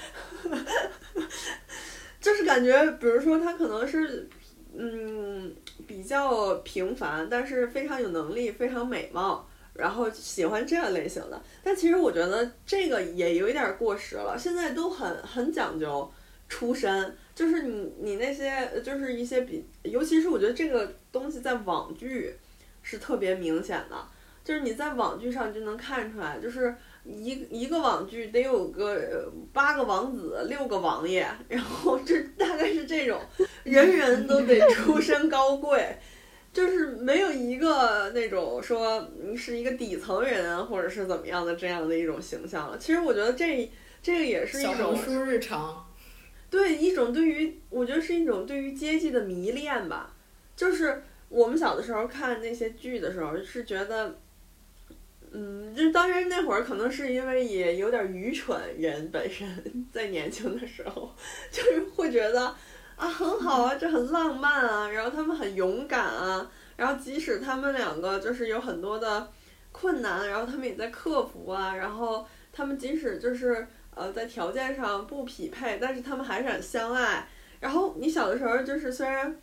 [2.20, 4.26] 就是感觉，比如说她可能是，
[4.76, 5.54] 嗯，
[5.86, 9.46] 比较平凡，但是非常有能力，非常美貌。
[9.74, 14.36] 然后喜欢这样类型的，但其实我觉得这个也有一点过时了。
[14.38, 16.12] 现在都很很讲究
[16.46, 22.34] 出身，就是你你那些就是一些比，尤其是我觉得这个东西在网剧
[22.82, 23.96] 是特别明显的，
[24.44, 33.20] 就是你在网剧上就能看出来，就是一一个网剧得有个八个王子，六个王爷，然后这大概是这种，
[33.64, 35.96] 人人都得出身高贵。
[36.52, 42.76] 就是没有一个那种说是一个底层人或者是怎么样的这样的一种形象了。
[42.76, 45.86] 其实我觉得这这个也是一种书日常，
[46.50, 50.14] 对一种对于我觉得是一种对于阶级的迷恋吧。
[50.54, 54.20] 就是我们小的时候看那些剧的时候是觉得，
[55.32, 59.48] 嗯，就当时那会儿可能是因为也有点愚蠢，人本身
[59.92, 61.14] 在年轻的时候
[61.50, 62.54] 就是会觉得。
[62.94, 69.28] 啊，很好啊，这很浪漫啊，然后他们很勇敢啊，然后即使他们两个就是有很多的
[69.72, 73.66] 困难，然后他们也在克服啊，然后他们即使就是
[73.96, 77.26] 呃在条件上不匹配，但是他们还是很相爱。
[77.58, 79.36] 然后你小的时候就是虽然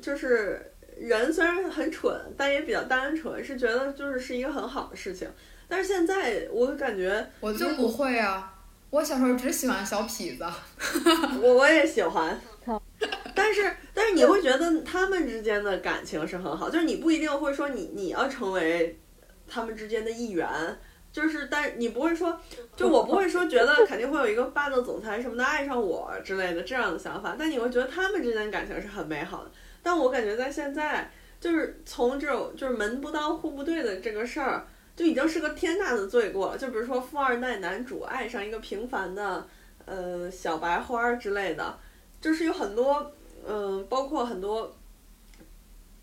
[0.00, 0.71] 就是
[1.02, 5.28] 人虽然很蠢，但也比较单纯，是觉得就是是一个很好的事情。
[5.68, 8.54] 但是现在我感觉我就不会啊，
[8.90, 10.44] 我小时候只喜欢小痞子，
[11.42, 12.38] 我我也喜欢。
[13.34, 18.98] 但是，但是你会觉得他们之间的感情是很好，就是你不一定会说你你要成为
[19.48, 20.48] 他们之间的一员，
[21.10, 22.38] 就是，但你不会说，
[22.76, 29.50] 就我不会说觉得肯定会有一个霸道总裁什么的爱上我之类的这样的想法，但你会觉得他们之间感情是很美好的。
[29.82, 36.58] 但我感觉在现在，就是从这种就是门不当户不对的这个事儿，就已经是个天大的罪过了。
[36.58, 39.46] 就比如说富二代男主爱上一个平凡的
[39.84, 41.78] 呃小白花之类的。
[42.20, 43.12] 就是有很多，
[43.44, 44.72] 嗯，包括很多，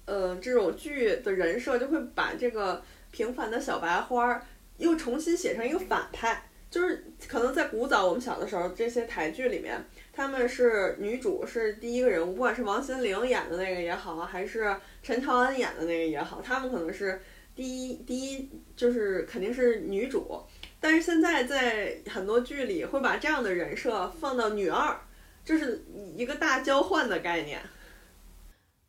[0.04, 6.44] 呃，这种剧的人设就会把这个平凡的小白花又重新写成一个反派。
[6.70, 9.82] 就是可能在古早我们小的时候，这些台剧里面，
[10.20, 17.18] 他们是女主是第一个人物，不管是王心凌演的那个也好，还是陈乔恩演的那个也好，他们可能是
[17.56, 20.38] 第一第一就是肯定是女主。
[20.82, 24.94] 但是现在在很多剧里会把这样的人设放到女二，
[25.46, 25.86] 就是
[26.18, 27.62] 一个大交换的概念。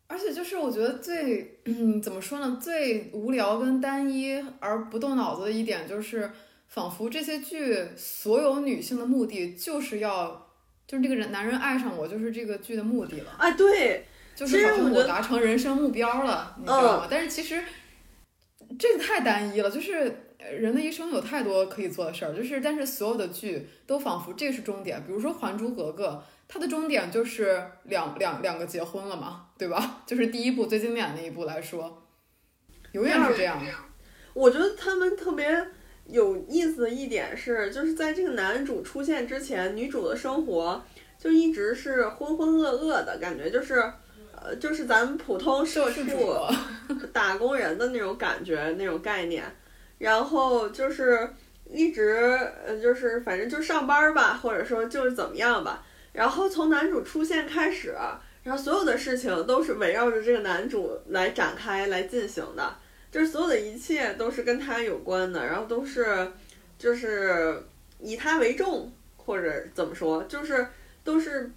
[0.07, 6.29] 而且就是我觉得最嗯怎么说呢，最无聊跟单一而不动脑子的一点就是，
[6.67, 10.50] 仿佛这些剧所有女性的目的就是要
[10.91, 17.07] 就是这个人男人爱上我就是这个剧的目的了，哎，对，就是好其实我达成人生目标了，你知道吗？
[17.09, 17.63] 但是其实
[18.77, 20.27] 这个太单一了，就是。
[20.59, 24.99] 人的一生有太多可以做的事儿，就是但是所有的剧都仿佛这是终点。
[25.05, 26.07] 比如说《还珠格格》，
[26.47, 30.01] 它的终点就是两两两个结婚了嘛，对吧？
[30.07, 32.07] 就是第一部最经典的一部来说，
[32.93, 33.61] 永远是这样。
[34.33, 35.47] 我觉得他们特别
[36.11, 40.83] 有意思的一点是，就是在这个男主出现之前，女主的生活
[41.17, 43.81] 就一直是浑浑噩噩的感觉，就是
[44.35, 46.03] 呃，就是咱们普通社畜
[47.13, 49.43] 打工人的那种感觉，那种概念。
[49.97, 51.29] 然后就是
[51.69, 55.83] 一直呃，就是反正就上班吧，或者说就是怎么样吧。
[56.11, 57.95] 然后从男主出现开始，
[58.43, 62.75] 然后所有的事情都是围绕着这个男主来展开来进行的，
[63.11, 66.31] 就是所有的一切都是跟他有关的，然后都是
[66.79, 67.61] 就是
[67.99, 70.65] 以他为重，或者怎么说，就是
[71.03, 71.51] 都是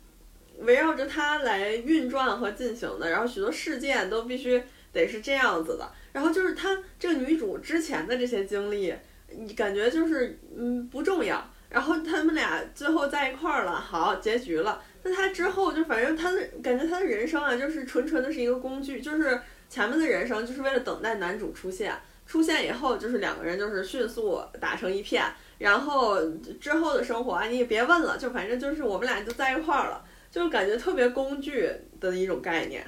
[0.59, 3.09] 围绕着他来运转和进行的。
[3.09, 4.61] 然后许多事件都必须
[4.93, 5.91] 得是这样子的。
[6.13, 8.95] 然后就是她这个女主之前的这些经历，
[9.29, 11.49] 你感觉就是嗯不重要。
[11.69, 14.81] 然后他们俩最后在一块儿了，好结局了。
[15.03, 19.41] 那她之后就反正她的感觉，她的人生啊，就是纯纯的是一个工具，就是
[19.75, 21.93] 前面的人生就是为了等待男主出现，
[22.25, 25.25] 出现以后就是两个人就是迅速打成一片。
[25.59, 26.25] 然后
[26.61, 32.87] 之后的生活啊，你也别问了，就反正就是我们俩就在一块儿了，就是感觉特别工具的一种概念。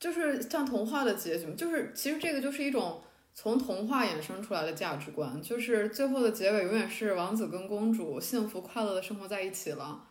[0.00, 3.00] 就是像童话的结局，就是其实这个就是一种
[3.32, 10.08] 从童话衍生出来的价值观，就是最后的结尾永远是王子跟公主幸福快乐的生活在一起了，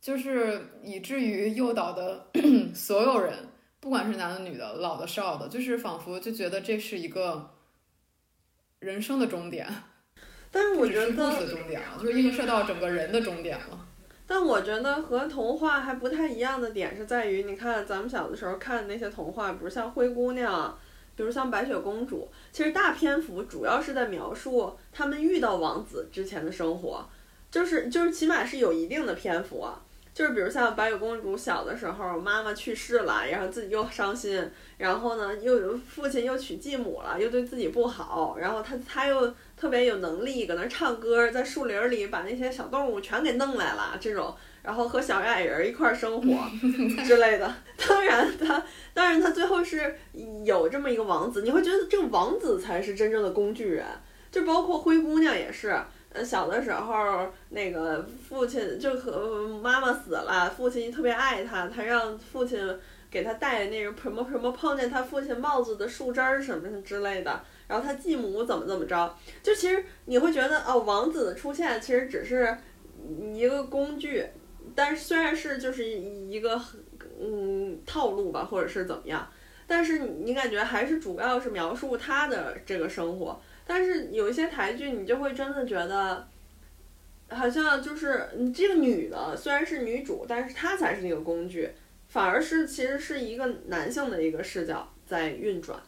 [0.00, 2.28] 就是以至于诱导的
[2.72, 3.34] 所有人，
[3.80, 7.50] 不管是男的女的、老的少的，就是仿佛就觉得这是一个
[8.78, 9.66] 人生的终点，
[10.52, 11.16] 但是我觉得事
[11.46, 13.86] 的终点了，就是映射到整个人的终点了。
[14.28, 20.78] 但我觉得和童话还不太一样的点是在于，你看咱们小的时候看的那些童话，比如像灰姑娘，
[21.16, 27.08] 比如像白雪公主，其实大篇幅主要是在描述他们遇到王子之前的生活，
[27.50, 29.82] 就是就是起码是有一定的篇幅啊。
[30.20, 46.26] 就是比如像白雪公主小的时候，妈妈去世了，然后自己又伤心，然后呢又有父亲又娶继母了，又对自己不好，然后她她又特别有能力，搁那唱歌，在树林里把那些小动物全给弄来了，这种，然后和小矮人一块儿生活
[47.02, 47.54] 之类的。
[47.78, 49.96] 当然他当然他最后是
[50.44, 53.86] 有这么一个王子，你会觉得这个王子才是真正的工具人，
[54.30, 55.74] 就包括灰姑娘也是。
[56.12, 62.60] 呃，小的时候，那个父亲就和妈妈死了，父亲特别爱他，他让父亲
[63.08, 72.56] 给他戴那个什么什么碰见他父亲帽子的树枝儿什么之类的，然后他继母怎么怎么着，就其实你会觉得哦，王子的出现其实只是
[73.32, 74.26] 一个工具，
[74.74, 76.60] 但是虽然是就是一个
[77.20, 79.28] 嗯套路吧，或者是怎么样，
[79.64, 83.40] 但是你你感觉还是主要是描述他的这个生活。
[83.72, 86.26] 但是有一些台剧，你就会真的觉得，
[87.28, 91.70] 好像就是你这个女的虽然是女主，但是她才是那个工具，
[92.08, 95.80] 反而是其实是一个男性的一个视角在运转。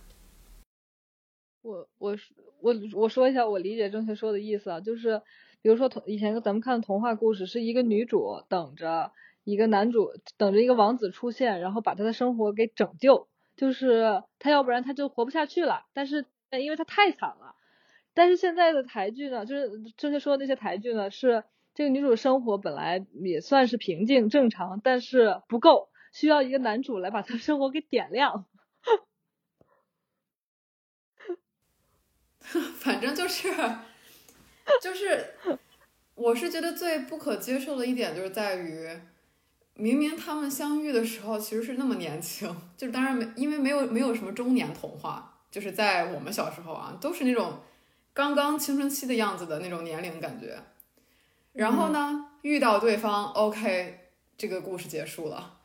[1.63, 2.17] 我我
[2.61, 5.21] 我我说一下我理解正确说的意思啊，就是
[5.61, 9.11] 比如说童以前咱们看的童话故事，是一个女主等着
[9.43, 17.57] 一个男主，等着一个王子出现，然后把他的生活给拯救，就是他要不然他就活不下去了，但是因为他太惨了。
[18.15, 21.45] 但是现在的台剧呢，就是正确说的那些台剧呢，是
[21.75, 28.47] 这个女主生活本来也算是平静正常，但是不够，需要一个男主来把她生活给点亮。
[32.77, 33.49] 反正就是，
[34.83, 35.35] 就是，
[36.15, 38.87] 我是觉得最不可接受的一点就是在于，
[39.75, 47.61] 明明他们相遇的时候其实是那么年轻，就是当然没因为没有没有什么中年童话，就是在我们小时候啊，都是那种
[48.13, 50.63] 刚刚青春期的样子的那种年龄感觉。
[51.53, 55.61] 然后呢，遇到对方，OK，这个故事结束了。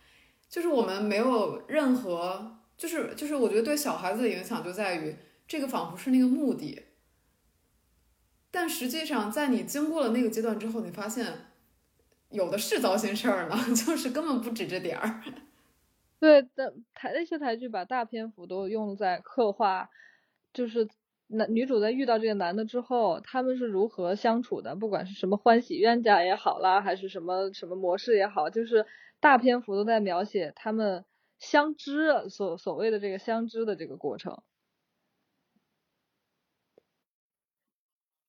[0.50, 5.16] 就是我们没有任何，就是就是我觉得对小孩子的影响就在于。
[5.50, 6.88] 这个仿佛是那个目的，
[8.52, 11.54] 但实际上，在你经过了那个阶段之后，你发现
[12.32, 15.24] 有的是糟心事儿呢， 就是根本不止这点儿。
[16.20, 19.90] 对的，台那些台剧把大篇幅都用在刻画，
[20.54, 20.86] 就是
[21.28, 28.86] 男女主在遇到这个男的之后，他们是如何相处的，不管是什么欢喜冤家也好啦，还是什么什么模式也好，就是
[29.20, 31.04] 大篇幅都在描写他们
[31.40, 34.42] 相知所所谓的这个相知的这个过程，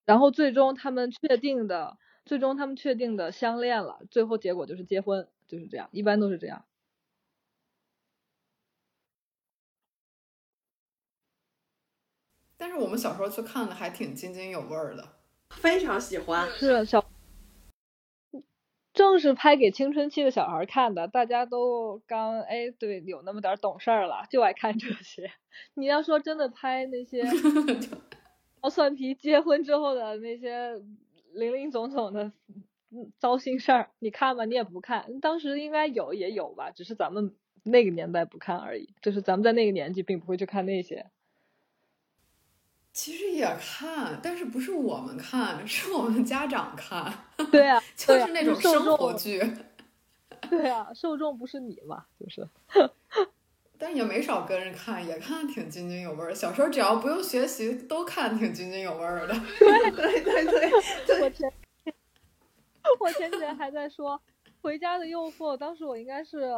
[0.04, 6.64] 然后最终他们确定的，最终他们确定的相恋了，最后结果就是结婚，就是这样，一般都是这样。
[12.58, 15.08] 但是我们小时候去看的还挺津津有味儿的，
[15.50, 16.50] 非常喜欢。
[16.50, 17.04] 是小，
[18.92, 25.30] 正是拍给青春期的小孩看的，大家都刚哎对有那么点懂事儿了，就爱看这些。
[25.74, 27.22] 你要说真的拍那些
[28.60, 30.82] 熬蒜皮结婚之后的那些
[31.32, 32.32] 零零总总的
[33.20, 34.44] 糟心事儿，你看吧？
[34.46, 35.20] 你也不看。
[35.20, 38.92] 当时应该有也有吧，只是咱们那个年代不看而已。
[39.00, 41.06] 就是咱们在那个年纪并不会去看那些。
[42.98, 47.26] 其实也看，但是不是我们看，是我们家长看。
[47.52, 49.40] 对啊，就是那种生活剧。
[50.50, 52.44] 对啊，受众不是你嘛，就是。
[53.78, 56.34] 但也没少跟着看，也看挺津津有味儿。
[56.34, 59.34] 小时候只要不用学习，都看挺津津有味儿的。
[59.60, 61.22] 对 对对对。
[61.22, 61.52] 我前
[62.98, 64.20] 我前几天还在说
[64.60, 66.50] 《回家的诱惑》，当时我应该是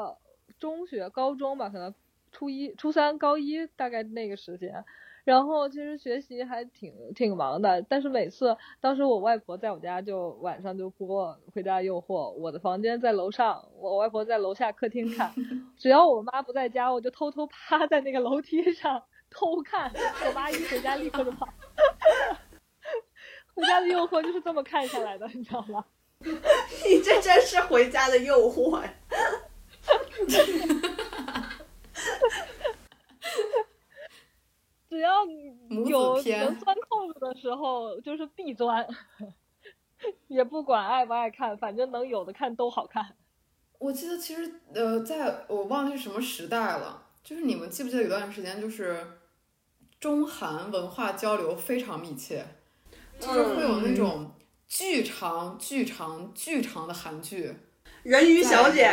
[0.59, 1.95] 中学、高中吧，可能
[2.33, 4.83] 初一、初三、高一大概那个时间。
[5.25, 15.33] 然后其实学习还挺挺忙的，但是每次当时我外婆在我家就晚上就播《回家诱惑》，我的房间在楼上，我外婆在楼下客厅看，
[15.77, 19.93] 只要我妈不在家，我就偷偷趴在那个楼梯上偷看，
[20.27, 21.49] 我妈一回家立刻就跑。
[23.55, 25.85] 回家的诱惑就是这么看下来的，你知道吗？
[26.23, 28.95] 你这真是回家的诱惑呀！
[34.91, 35.25] 只要
[35.89, 38.85] 有能钻空子的时候，就是必钻，
[40.27, 43.15] 也不管爱不爱看，反正能有的看都好看。
[43.79, 49.07] 我记得其实呃，在我忘了是什么时代了，就是你们记不记得有段时间就是
[50.01, 52.45] 中韩文化交流非常密切，
[53.21, 54.33] 就是会有那种
[54.67, 57.55] 巨长、巨长、巨长的韩剧，
[58.03, 58.93] 人鱼小姐，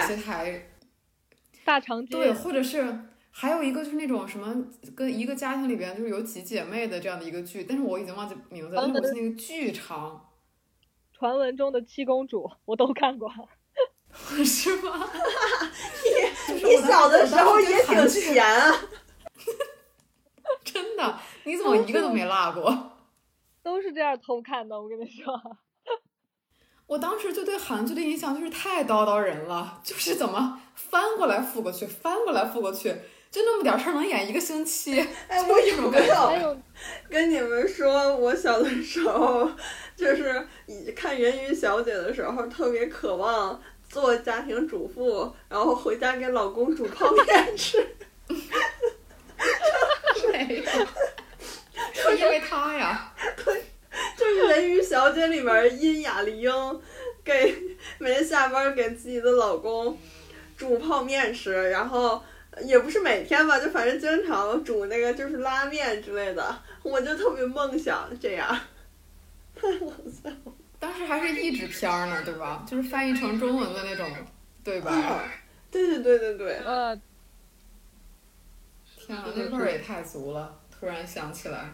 [1.66, 3.07] 大长今，对，或者是。
[3.40, 4.66] 还有一个就是那种什么，
[4.96, 8.82] 跟一个家庭里边就是有几姐妹的这样的一个剧，但是我已经忘记名字了。
[8.82, 10.28] 但是我记那个巨长，
[11.14, 13.32] 传闻中的七公主我都看过，
[14.44, 15.08] 是吗？
[16.50, 18.74] 你你小的时候也挺闲啊，
[20.66, 21.20] 真的？
[21.44, 22.94] 你怎么一个都没落过？
[23.62, 25.40] 都是这样偷看的，我跟你说。
[26.88, 32.96] 我当时就对韩剧的印象就是太叨叨人了，就是怎么翻过来覆过去，翻过来覆过去。
[33.38, 35.00] 就那么点事儿能演一个星期？
[35.30, 36.58] 哎，我有没有
[37.08, 39.48] 跟你们说，我小的时候
[39.96, 40.48] 就是
[40.96, 47.78] 看《人鱼小姐》的时候，特别渴望做家庭主妇，然后回家给老公煮泡面吃。
[50.32, 50.72] 没有，
[51.94, 53.14] 是因为他呀。
[53.46, 53.64] 对，
[54.18, 56.82] 就是《人鱼小姐》里面殷雅丽英
[57.24, 57.56] 给
[58.00, 59.96] 每天下班给自己的老公
[60.58, 62.24] 煮泡面吃，然后。
[62.64, 68.48] 也不是每天吧，就反正经常煮那个就是拉面之类的，我就特别梦想这样。
[69.56, 70.54] 太好笑了。
[70.80, 72.64] 当时还是译制片呢，对吧？
[72.70, 74.10] 就是翻译成中文的那种，
[74.64, 75.24] 对吧？
[75.72, 76.58] 对对对对对。
[76.66, 77.00] 呃。
[78.96, 80.54] 天啊，那味儿也太足了！
[80.70, 81.74] 突然想起来。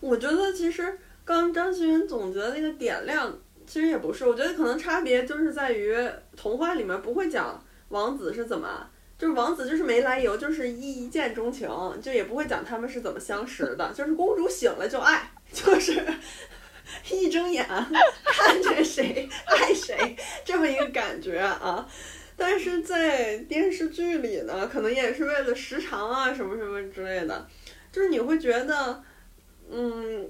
[0.00, 4.24] 我觉得其实刚张馨予总结的那个点亮，其实也不是。
[4.24, 5.96] 我觉得可能差别就是在于
[6.36, 8.88] 童话里面不会讲王子是怎么。
[9.24, 11.66] 就是王子就是没来由，就是一一见钟情，
[12.02, 13.90] 就也不会讲他们是怎么相识的。
[13.94, 16.04] 就是公主醒了就爱，就是
[17.10, 20.14] 一睁眼看见谁爱谁
[20.44, 21.88] 这么一个感觉啊。
[22.36, 27.48] 但是在电视剧里呢，可能也是为了时长啊什么什么之类的，
[27.90, 29.02] 就是你会觉得，
[29.70, 30.28] 嗯，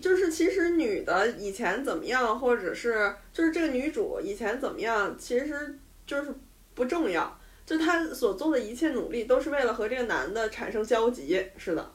[0.00, 5.76] 就是其实女的以前怎么样，或者是就是这个女主以前怎么样，其实
[6.06, 6.32] 就是
[6.76, 7.36] 不重要。
[7.68, 11.92] 就她所做的一切努力，都是为了和这个男的产生交集，是的。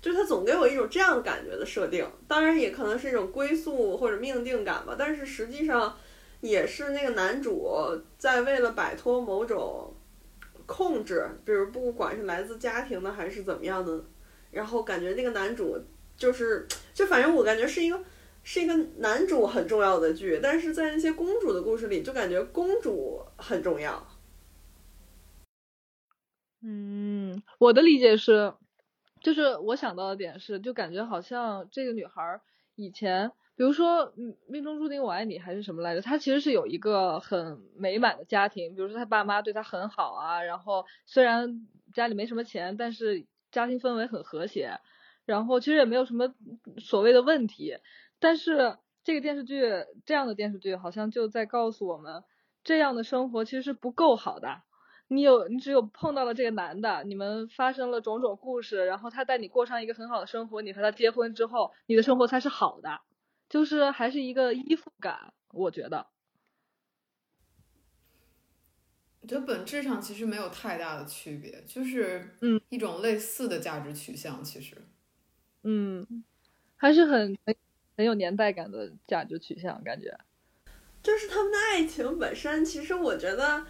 [0.00, 4.94] 就她总给我一种这样感觉的设定，当然也可能是一种归宿或者命定感吧。
[4.96, 5.92] 但是实际上，
[6.40, 7.68] 也是那个男主
[8.16, 9.92] 在为了摆脱某种
[10.66, 14.00] 控制，比如不管是来自家庭的还是怎么样的，
[14.52, 15.76] 然后感觉那个男主
[16.16, 18.00] 就是，就反正我感觉是一个
[18.44, 24.00] 是一个男主很重要的剧，但是在那些公主的故事里，就感觉公主很重要。
[26.64, 28.54] 嗯，我的理解是，
[29.20, 32.40] 就是我想到的点是，就感觉好像这个女孩
[32.76, 34.12] 以前，比如说
[34.46, 44.78] 《命中注定我爱你》还是什么来着，她其实是有一个很美满的家庭，比如说她爸妈对她很好啊，然后虽然家里没什么钱，但是家庭氛围很和谐，
[45.26, 46.32] 然后其实也没有什么
[46.78, 47.78] 所谓的问题。
[48.20, 49.64] 但是这个电视剧
[50.06, 52.22] 这样的电视剧好像就在告诉我们，
[52.62, 54.62] 这样的生活其实是不够好的。
[55.14, 63.00] 你有你只有碰到了这个男的，你们发生了种种故事，然后他带你过上一个很好的生活，你和他结婚之后，你的生活才是好的，
[63.48, 66.06] 就是还是一个依附感，我觉得。
[69.20, 74.76] 我觉得本质上其实没有太大的区别，就是嗯一种类似的价值取向，其实
[75.62, 76.24] 嗯，
[76.76, 77.54] 还是很很
[77.96, 80.18] 很有年代感的价值取向，感觉。
[81.04, 83.64] 就是他们的爱情本身，其实我觉得，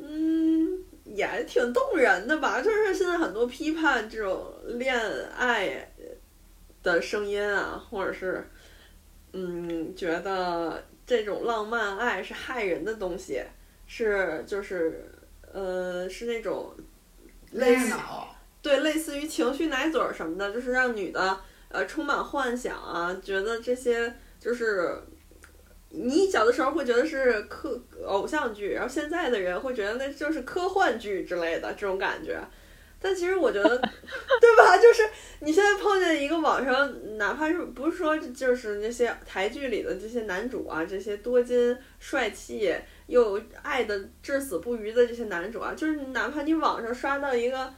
[0.00, 2.62] 嗯，也挺动人的吧。
[2.62, 4.98] 就是现在很多批判这种恋
[5.36, 5.92] 爱
[6.82, 8.44] 的声音啊，或者是，
[9.32, 13.42] 嗯，觉得这种浪漫爱是害人的东西，
[13.86, 15.10] 是就是，
[15.52, 16.72] 呃，是那种
[17.52, 18.34] 类似脑。
[18.60, 25.00] 对，类似于情绪奶嘴儿什么的，就是让女的呃充满幻想啊，觉得这些就是
[25.90, 32.38] 你小的时候会觉得是科偶像剧，然后现在的人会觉得那就是科幻剧之类的这种感觉。
[33.00, 33.68] 但其实我觉得，
[34.40, 34.76] 对吧？
[34.82, 35.02] 就是
[35.40, 42.74] 你现在碰见一个网上，哪怕是不是说就是那些台剧里的这些男主啊，这些多金帅气
[43.06, 47.72] 又爱的至死不渝的这些男主啊，就是哪怕你网上刷到一个。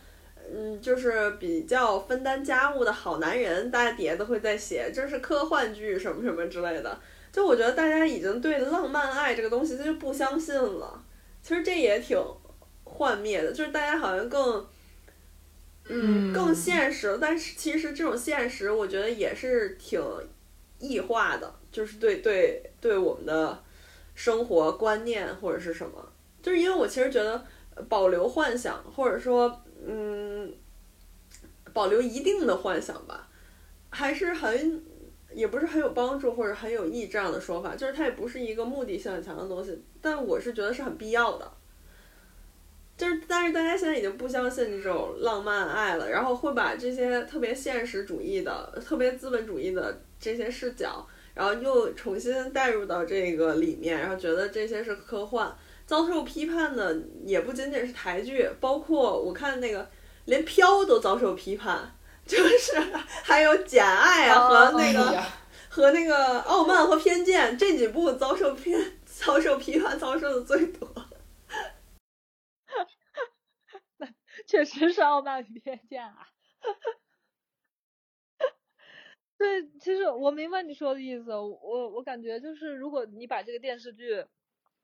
[0.53, 6.99] 嗯，就是比较分担家务的好男人，大家底下都会在写这是科幻剧什么什么之类的。
[7.33, 11.05] 就我觉得大家已经对浪漫爱这个东西他就不相信了。
[11.43, 12.19] 其实这也挺
[12.85, 14.67] 幻灭的，就是大家好像更，
[15.89, 17.19] 嗯，更现实。
[17.21, 20.01] 但是其实这种现实，我觉得也是挺
[20.79, 23.63] 异化的，就是对对对我们的
[24.15, 26.13] 生活观念或者是什么。
[26.43, 27.45] 就是因为我其实觉得
[27.89, 29.63] 保留幻想，或者说。
[29.83, 30.53] 嗯，
[31.73, 33.27] 保留一定的幻想吧，
[33.89, 34.85] 还是很，
[35.33, 41.51] 也不是很有帮助或者很有益这样的说法，就是它也不是一个目的性很强的东西，但我是觉得是很必要的。
[42.97, 55.51] 就是，但是大家现在已经不相信这种浪漫爱了，然后会把这些特别现实主义的、特别资本主义的这些视角，然后又重新带入到这个里面，然后觉得这些是科幻。
[55.87, 59.89] 遭受批判的也不仅仅是台剧，包括我看那个
[60.27, 61.93] 连飘都遭受批判，
[62.27, 62.79] 就是
[63.25, 65.27] 还有《简爱》啊和那个、哎
[65.69, 70.89] 和那个《傲慢和偏见》这几部遭受偏 遭受批判遭受的最多。
[73.99, 74.09] 那
[74.47, 76.27] 确实是傲慢与偏见啊。
[79.39, 84.25] 对，其实我明白你说的意思，我我感觉就是如果你把这个电视剧。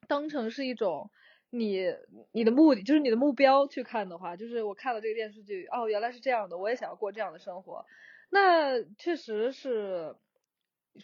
[0.08, 1.10] 当成是一种
[1.50, 1.84] 你
[2.32, 7.86] 你的目的，就是你的目标去看的话，就是我看了这个电视剧，哦，原来是这样的，我也想要过这样的生活，
[8.30, 10.16] 那确实是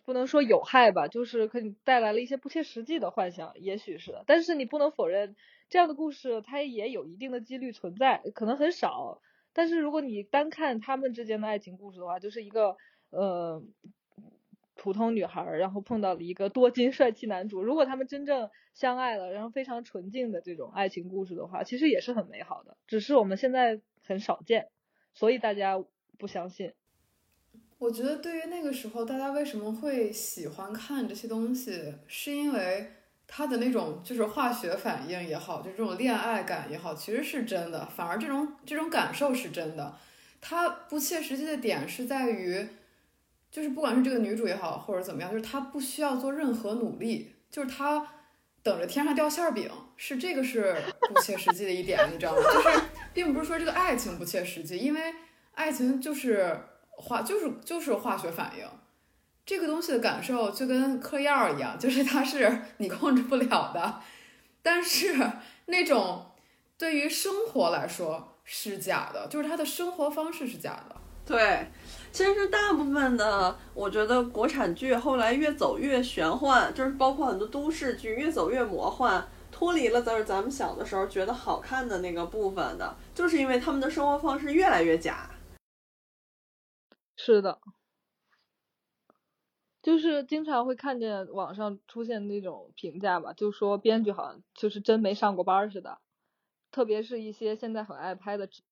[0.05, 5.37] 不能说有害吧，就是给你带来了一些不切实际的幻想，也许是，但是你不能否认
[5.69, 9.21] 这样的故事它也有一定的几率存在，可能很少，
[9.53, 12.77] 但是如果你单看他们之间的爱情故事的话，就是一个
[13.11, 13.63] 呃。
[14.83, 17.63] 普通女孩，然后碰到了一个多金帅气男主。
[17.63, 22.77] 如果他们真正相爱了，然后非常纯净的这种爱情故事的话，其实也是很美好的。
[22.89, 24.71] 只是我们现在很少见，
[25.15, 25.81] 所以大家
[26.19, 26.73] 不相信。
[27.79, 32.91] 我觉得对于那个时候大家为什么会喜欢看这些东西，是因为
[33.29, 37.87] 它的那种就是化学反应也好，就这种恋爱感也好，其实是真的。
[37.87, 39.95] 反而这种这种感受是真的。
[40.41, 42.67] 它不切实际的点是在于。
[43.53, 48.05] 就是不管是这个女主也好，或者怎么样，就是她不需要做任何努力，就是她
[48.63, 50.75] 等着天上掉馅儿饼，是这个是
[51.13, 52.43] 不切实际的一点，你知道吗？
[52.43, 52.81] 就是
[53.13, 55.15] 并不是说这个爱情不切实际，因为
[55.55, 58.67] 爱情就是化，就是就是化学反应，
[59.45, 64.01] 这个东西的感受就跟嗑药一样，就是它是你控制不了的，
[64.63, 65.15] 但是
[65.67, 66.33] 那种
[66.79, 70.97] 对于生活来说是假的，就是他的生活方式是假的。
[71.25, 71.69] 对，
[72.13, 85.31] 其实大部分的，我觉得国产剧后来越走越玄幻，就是包括很多都市剧越走越魔幻，脱离了就是咱们小的时候觉得好看的那个部分的，就是因为他们的生活方式越来越假。
[87.17, 87.59] 是的，
[89.81, 95.99] 就是经常会看见网上出现那种评价吧，就说编剧好像就是真没上过班似的，
[96.71, 98.63] 特别是一些现在很爱拍的剧，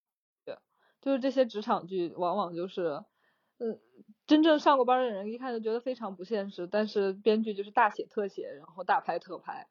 [1.00, 3.02] 就是这些职场剧往往就是，
[3.60, 3.78] 嗯，
[4.26, 9.68] 真正上过班的人一看就觉得非常不现实，但是编剧就是大写特写，然后大拍特拍，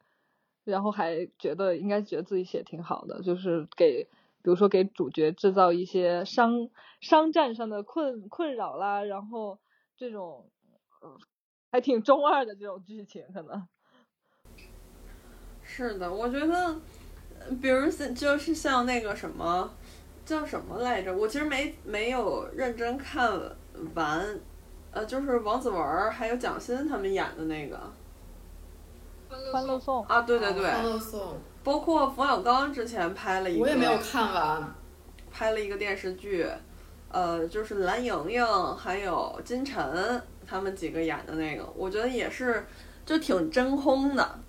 [0.63, 4.05] 然后还觉得应该觉得自己写挺好的，就是给
[4.41, 6.69] 比如说给主角制造一些商
[7.01, 9.59] 商战上的困困扰啦，然后
[9.97, 10.49] 这种。
[11.01, 11.17] 嗯，
[11.71, 13.65] 还挺中二的这种剧情，可能
[15.63, 16.77] 是的，我觉得，
[17.61, 19.73] 比如就是像那个什么
[20.25, 23.31] 叫什么来着，我其实没没有认真看
[23.95, 24.39] 完，
[24.91, 27.77] 呃，就是王子文还有蒋欣他们演的那个
[29.53, 31.21] 《欢乐颂》啊，对对对，《欢乐颂》，
[31.63, 34.75] 包括冯小刚之前拍了一个，我也没有看完，
[35.31, 36.47] 拍了一个电视剧，
[37.09, 40.21] 呃，就是蓝盈莹还有金晨。
[40.51, 42.65] 他们几个演的那个，我觉得也是，
[43.05, 44.39] 就挺真空的。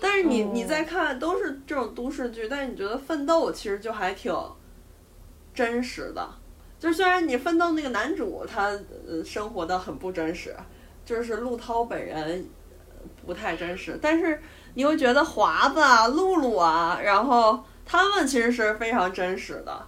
[0.00, 4.32] 但是你你再看，都是这种都市剧，但是你觉得奋斗其实就还挺
[5.52, 6.28] 真实的。
[6.82, 8.70] 就虽然你奋斗那个男主他
[9.06, 10.52] 呃生活的很不真实，
[11.04, 12.44] 就是陆涛本人
[13.24, 14.42] 不太真实，但是
[14.74, 19.80] 你又觉得华子啊、露露啊，然后他们其实是非常真实的。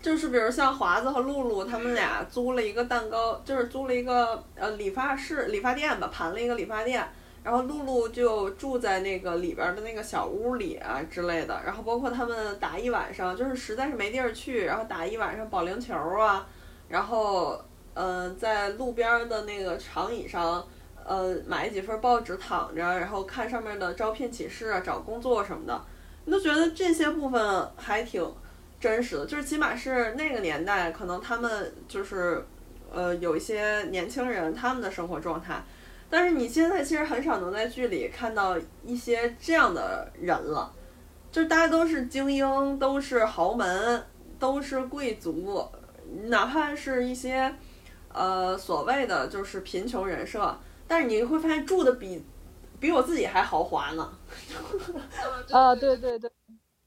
[0.00, 7.04] 就是比如像华子和露露，他们俩租了一个蛋糕，就是租了一个呃理发室、理发店吧，盘了一个理发店。
[7.44, 11.60] 然后露露就住在那个里边的那个小屋里啊之类的。
[11.64, 16.46] 然后包括他们打一晚上，就是实在是没地儿去，然后打一晚上保龄球啊。
[16.88, 17.62] 然后
[17.94, 20.66] 嗯、呃，在路边的那个长椅上，
[21.04, 25.84] 呃，买几份报纸躺着，然后看上面的招聘启事啊，找工作什么的。
[26.24, 28.24] 你都觉得这些部分还挺。
[28.82, 32.44] 真实的，就是起码是那个年代，可能他们就是，
[32.90, 35.62] 呃，有一些年轻人他们的生活状态，
[36.12, 38.54] 但是你现在其实很少能在剧里看到
[38.84, 40.70] 一些这样的人了，
[41.30, 44.04] 就是大家都是精英，都是豪门，
[44.38, 45.66] 都是贵族，
[46.24, 47.54] 哪怕是一些，
[48.12, 50.54] 呃，所谓的就是贫穷人设，
[50.86, 52.22] 但是你会发现住的比
[52.78, 54.12] 比我自己还豪华呢。
[55.50, 56.30] 啊，对对对，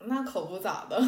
[0.01, 1.01] 那可不咋的。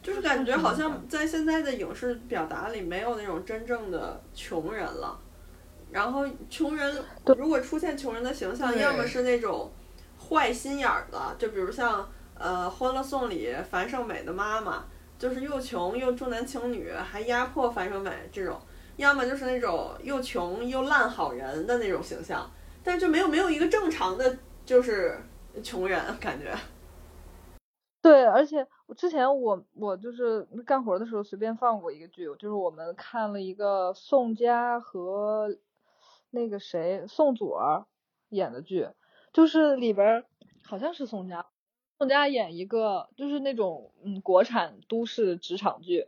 [0.00, 5.18] 就是感觉好像 在现在的影视表达里没有那种真正的穷人了，
[5.96, 7.02] 然后穷人
[7.38, 9.72] 如果出现穷人的形象，要么是那种
[10.28, 12.06] 坏心眼儿的，就比如像
[12.38, 14.84] 呃《欢乐颂》里樊胜美的妈妈，
[15.18, 18.58] 就是又穷又重男轻女，还压迫樊胜美这种；
[18.98, 22.50] 要么就是那种又穷又烂好人的那种形象，
[22.84, 24.36] 但是就没有没有一个正常的
[24.66, 25.18] 就是
[25.62, 26.54] 穷人感觉。
[28.02, 35.56] 对，而且我之前我我就是干活的时候随便放过一个剧，就是我们看了一个宋佳和
[36.36, 37.86] 那个谁宋祖儿
[38.28, 38.86] 演的剧，
[39.32, 40.22] 就是里边
[40.62, 41.46] 好像是宋佳，
[41.98, 46.06] 宋佳演一个就是那种嗯国产都市职场剧，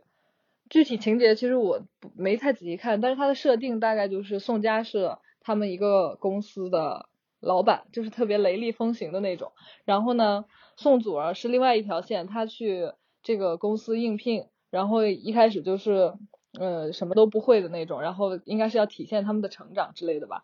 [0.69, 1.81] 具体情节其实我
[2.15, 7.09] 没太仔细看，但是它的设定大概就是宋佳是他们一个公司的
[7.41, 9.51] 老板，就是特别雷厉风行的那种，
[9.83, 10.45] 然后呢。
[10.81, 16.13] 宋祖儿是另外一条线，他去这个公司应聘，然后一开始就是
[16.57, 20.43] 呃什么都不会的那种，然后应该是要体现他们的成长之类的吧。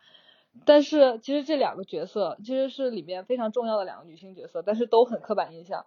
[0.66, 5.86] 但是其实这两个角色其实是里面非常重要的两个女性角色，但是都很刻板印象。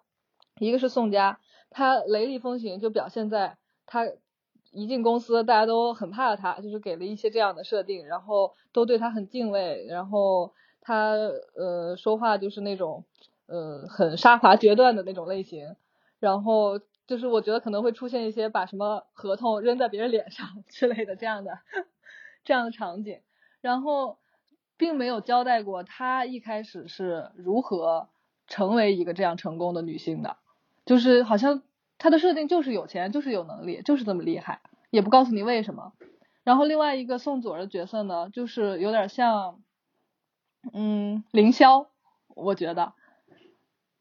[0.59, 1.39] 一个是宋佳，
[1.71, 4.07] 她雷厉风行，就表现在她
[4.71, 13.05] 一进公司大家都很怕她，就是给了一些这样的设定，然后都对她很敬畏，然后她呃说话就是那种。
[13.51, 15.75] 呃，很杀伐决断的那种类型，
[16.21, 21.59] 然后就是我觉得可能会出现一些把什么合同扔在别人脸上 之类的这样的
[22.45, 23.21] 这样的场景，
[23.61, 24.19] 然后
[24.77, 28.09] 并没有交代过她一开始是如何
[28.47, 30.37] 成为一个这样成功的女性的，
[30.85, 31.63] 就是好像
[31.97, 35.95] 她的设定就是有钱，就是有能力，就是这么厉害，也不告诉你为什么。
[36.45, 39.61] 然后另外一个宋祖儿的角色呢，就是有点像，
[40.73, 41.87] 嗯，凌霄，
[42.29, 42.93] 我觉得。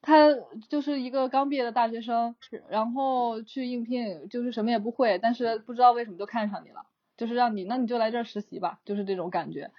[0.07, 0.33] 他
[0.69, 2.33] 就是一个刚毕业的大学生，
[2.69, 6.85] 然后去应聘，就是什么也不会，但是不知道为什么就看上你了，
[7.17, 9.69] 就是让你，那你就来这儿实习吧，就是这种感觉。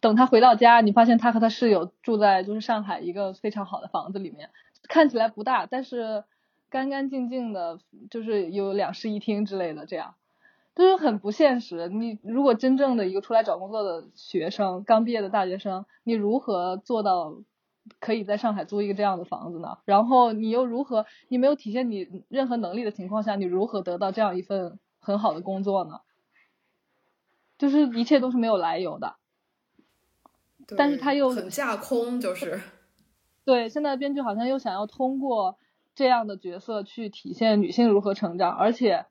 [0.00, 4.50] 等他回到家，你发现他和他室友住在就是上海一个非常好的房子里面，
[4.88, 6.24] 看起来不大，但是
[6.68, 7.78] 干干净净的，
[8.10, 10.16] 就是有两室一厅之类的，这样
[10.74, 11.88] 就是很不现实。
[11.88, 17.36] 你如果真正的一个出来找工作的学生，刚毕业的大学生，你如何做到？
[17.98, 19.78] 可以在上海租一个这样的房子呢？
[19.84, 21.06] 然后你又如何？
[21.28, 26.00] 你没有体现你任何能力的情况下，你如何得到这样一份很好的工作呢？
[27.58, 29.16] 就是一切都是没有来由的。
[30.76, 32.60] 但是他又很架空，就是
[33.44, 35.58] 对现在编剧好像又想要通过
[35.96, 39.06] 这样的角色去体现女性如何成长，而且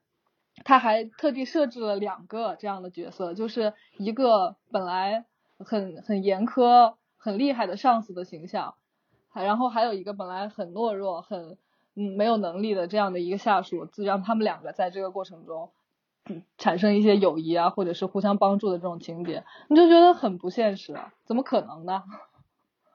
[0.64, 5.26] 他还特地设置了两个这样的角色，就是一个本来
[5.58, 8.74] 很很严苛、很厉害的上司的形象，
[9.30, 11.58] 还然后还有一个本来很懦弱、很
[11.94, 15.70] 嗯没有能力的这样的一个下属，就让他们两个在这个过程中。
[16.60, 20.96] 产生一些友谊啊，或者是互相帮助的这种情节，你就觉得很不现实，
[21.26, 22.04] 怎么可能呢？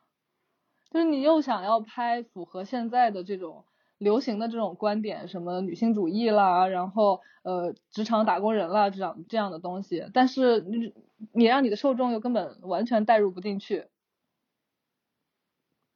[0.92, 3.64] 就是你又想要拍符合现在的这种
[3.98, 10.94] 流行的这种观点，什么女性主义啦，然后呃职场打工人啦这样这样的东西，但是你
[11.32, 13.88] 你让你的受众又根本完全带入不进去，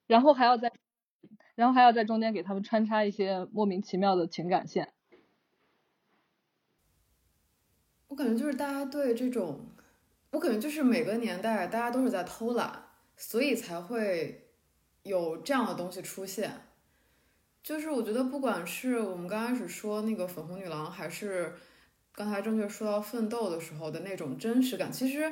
[0.08, 0.72] 然后还要在
[1.54, 4.92] 然后还要在中间给他们穿插一些莫名其妙的情感线。
[8.08, 9.66] 我感觉就是大家对这种，
[10.30, 12.86] 我感觉就是每个年代大家都是在偷懒，
[13.16, 14.50] 所以才会
[15.02, 16.50] 有这样的东西出现。
[17.62, 21.54] 就是我觉得，不管是我们刚开始说那个粉红女郎，还是
[22.12, 25.30] 刚才正确说到奋斗的时候的那种真实感，其实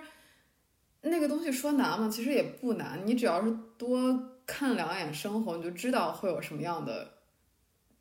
[1.00, 3.06] 那个东西说难嘛，其实也不难。
[3.06, 7.14] 你只要是多看两眼生活，你就知道会有什么样的，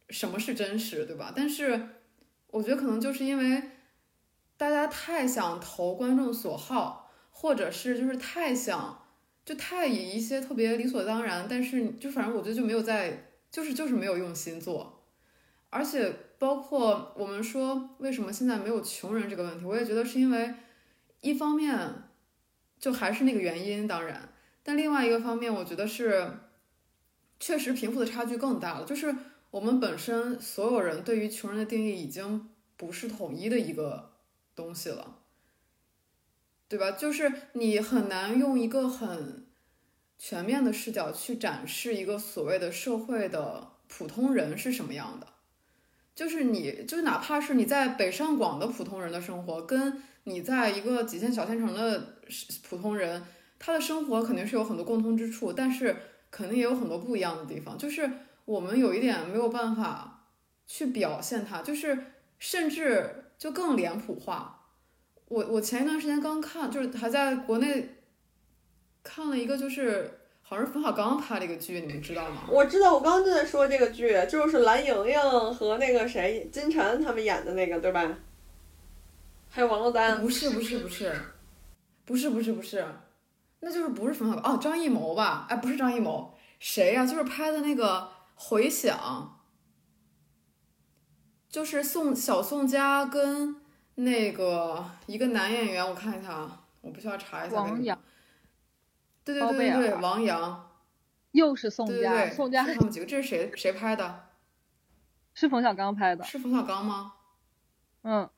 [0.10, 1.34] 什么是真实，对吧？
[1.36, 1.90] 但是
[2.48, 3.72] 我觉得可能就是因为。
[4.58, 9.06] 大家太想投观众所好，或者是就是太想，
[9.44, 15.04] 就太以一些特别理所当然，但是就反正我觉得就没有在，就是就是没有用心做，
[15.70, 20.54] 而且包括我们说为什么现在没有穷人这个问题，我也觉得是因为
[21.20, 21.78] 一方面
[22.80, 24.30] 就还是那个原因，当然，
[24.66, 26.30] 但另外一个方面，我觉得是
[27.40, 29.16] 确实贫富的差距更大了，就是
[29.52, 34.12] 我们本身所有人对于穷人的定义已经不是统一的一个。
[34.58, 35.18] 东西了，
[36.70, 36.92] 对吧？
[36.92, 39.46] 就是你很难用一个很
[40.18, 45.28] 全面的视角去展示一个所谓的社会的普通人是什么样的。
[46.16, 52.16] 就是你，就是哪怕是你在北上广的普通人的生活，跟你在一个几线小县城的
[52.64, 53.22] 普通人，
[53.66, 55.96] 他的生活肯定是有很多共通之处，但是
[56.30, 57.78] 肯定也有很多不一样的地方。
[57.78, 58.08] 就是
[58.46, 60.28] 我们有一点没有办法
[60.68, 61.98] 去表现他，就是
[62.38, 63.22] 甚至。
[63.38, 64.62] 就更脸谱化。
[65.28, 67.98] 我我前一段时间刚看，就是还在国内
[69.04, 70.10] 看了一个，就是
[70.42, 72.44] 好像是冯小刚拍的一个剧，你们知道吗？
[72.50, 78.18] 我知道，我刚刚就在说这个剧，就是蓝盈莹和那个谁金晨他们演的那个，对吧？
[79.50, 80.22] 还有王珞丹。
[80.22, 81.14] 不是不是不是，
[82.06, 82.86] 不是不是不是，
[83.66, 85.48] 那就是不是冯小刚哦，张艺谋吧？
[85.50, 87.04] 哎，不是张艺谋，谁呀？
[87.04, 88.00] 就是拍的那个
[88.36, 88.96] 《回响》。
[91.50, 93.56] 就是宋小宋佳跟
[93.96, 97.56] 那个一个男演员，我看一下啊，我不需要查一下。
[97.56, 98.00] 王阳。
[99.24, 100.70] 对对对对，王阳。
[101.32, 104.28] 又是宋佳，宋佳他们几个，这是谁谁拍的？
[105.34, 106.24] 是冯小刚拍的。
[106.24, 107.14] 是冯小刚吗？
[108.04, 108.30] 嗯。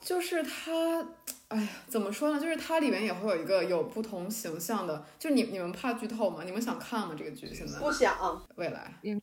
[0.00, 1.06] 就是它，
[1.48, 2.40] 哎呀，怎么说呢？
[2.40, 6.42] 就是它里面也会有一个有不同形象的，就你你们怕剧透吗？
[6.44, 7.14] 你们想看吗？
[7.18, 7.78] 这个剧现在？
[7.78, 8.46] 不想。
[8.56, 8.98] 未来。
[9.02, 9.20] 应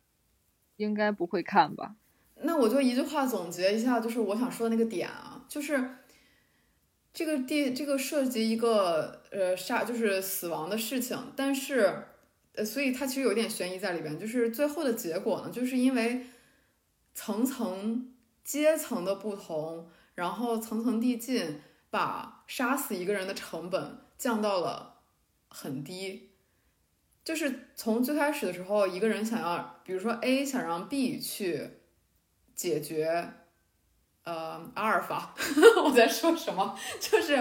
[0.76, 1.96] 应该不会看吧？
[2.42, 5.96] 那我就一句话总结一下，就是我想说的那个点啊，就是
[7.14, 12.04] 这个地这个涉及一个呃杀就是死亡的事情，但是
[12.54, 16.26] 呃所以它其实有点悬疑在里边，就是最后的结果呢，就是因为
[17.14, 18.12] 层层
[18.44, 24.96] 阶层的不同，然后层层递进，把杀死一个人的成本降到了
[25.48, 26.32] 很低。
[27.24, 31.68] 就是从最开始的时候，一个人想要，比如说 A 想让 B 去
[32.54, 33.32] 解决，
[34.22, 35.34] 呃，阿尔法，
[35.84, 36.78] 我在说什么？
[37.00, 37.34] 就是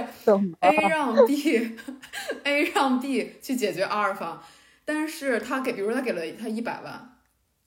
[0.59, 4.43] A 让 B，A 让 B 去解决阿尔法，
[4.83, 7.19] 但是他给，比如说他给了他一百万，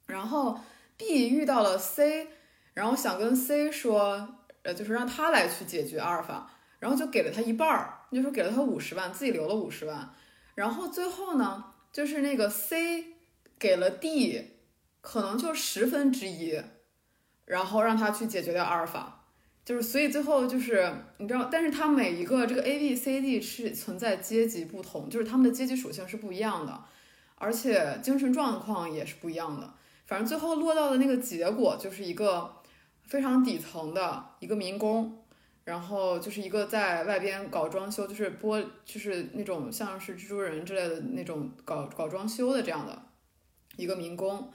[0.07, 0.61] 然后
[0.97, 2.27] B 遇到了 C，
[2.75, 4.38] 然后想跟 C 说，
[4.75, 10.15] 就是让他来去解决阿尔法，然后就给了他一半儿，就说给了他五十万，自己留了五十万，
[10.55, 11.65] 然后最后呢？
[11.91, 13.17] 就是那个 C
[13.59, 14.59] 给了 D，
[15.01, 16.61] 可能就十分之一，
[17.47, 19.25] 然后让他去解决掉阿尔法，
[19.65, 26.85] 就是所以最后就是你知道，但是他每一个这个 A B C D 是存在阶级不同，就是他们的阶级属性是不一样的，
[27.37, 29.75] 而且精神状况也是不一样的。
[30.07, 32.55] 反正最后落到的那个结果就是一个
[33.09, 35.25] 非常底层的一个民工。
[35.65, 43.03] 然后就是一个在外边搞装修，就是玻，就是那种像是蜘蛛人之类的那种搞搞装修的这样的
[43.77, 44.51] 一个民工，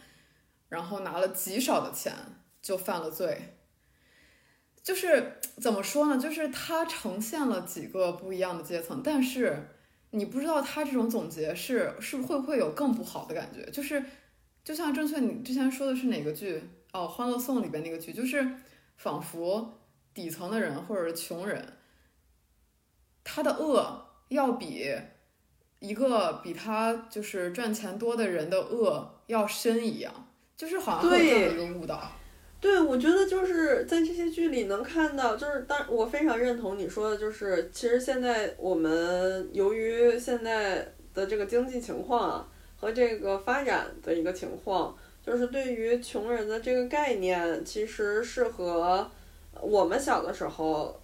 [0.70, 2.12] 然后拿了极少的钱
[2.64, 3.60] 就犯了罪，
[4.82, 6.18] 就是怎么说呢？
[6.18, 9.68] 就是它呈现了几个不一样的阶层，但是
[10.10, 13.64] 你不知道它这种总结是是会不会有更不好的感觉。
[13.70, 14.04] 就是
[14.64, 16.64] 就像正确你之前说的是哪个剧
[16.94, 18.48] 哦，《欢乐颂》里边那个剧，就是
[18.98, 19.80] 仿佛
[20.14, 21.62] 底层的人或者是穷人，
[23.24, 24.90] 他的恶要比
[25.80, 32.12] 一个比他就是赚钱多的人的恶要深一样，就是好像会有这样的一个误导。
[32.62, 44.96] 对，我觉得就是在这些剧里能看到，就是当我非常认同你说的，就是其实现在我们由于现在的这个经济情况啊和这个发展的一个情况，
[45.26, 49.10] 就是对于穷人的这个概念，其实是和
[49.62, 51.00] 我们小的时候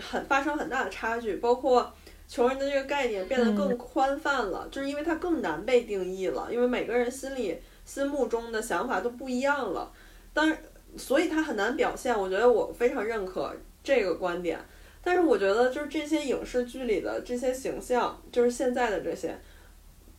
[0.00, 1.92] 很发生很大的差距，包括
[2.26, 9.92] 穷人的这个概念变得更宽泛了，就是因为它更难被定义了，因为每个人心里心目中的想法都不一样了，
[10.32, 10.54] 当。
[10.94, 13.50] 所以它很难表现，我觉得我非常认可
[13.82, 14.60] 这个观点。
[15.02, 19.34] 但是我觉得就是这些影视剧里的这些形象，就是现在的这些，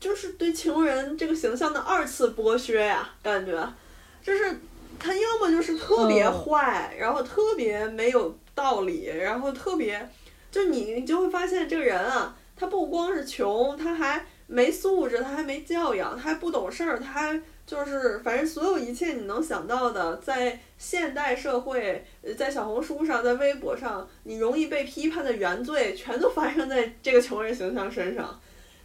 [0.03, 3.73] 就是对穷人这个形象的二次剥削呀，感觉，
[4.21, 4.59] 就是
[4.99, 10.09] 他要么就是特别坏，然后特别没有道理，然后特别，
[10.51, 17.41] 就你你就会发现这个人啊，他不光是穷，他还没素质，他还没教养，他还不懂事儿，他还。
[17.65, 22.05] 就是反正所有一切你能想到的，在现代社会，
[22.37, 28.37] 在小红书上，在微博上，你容易被批判的原罪，全都发生在这个穷人形象身上。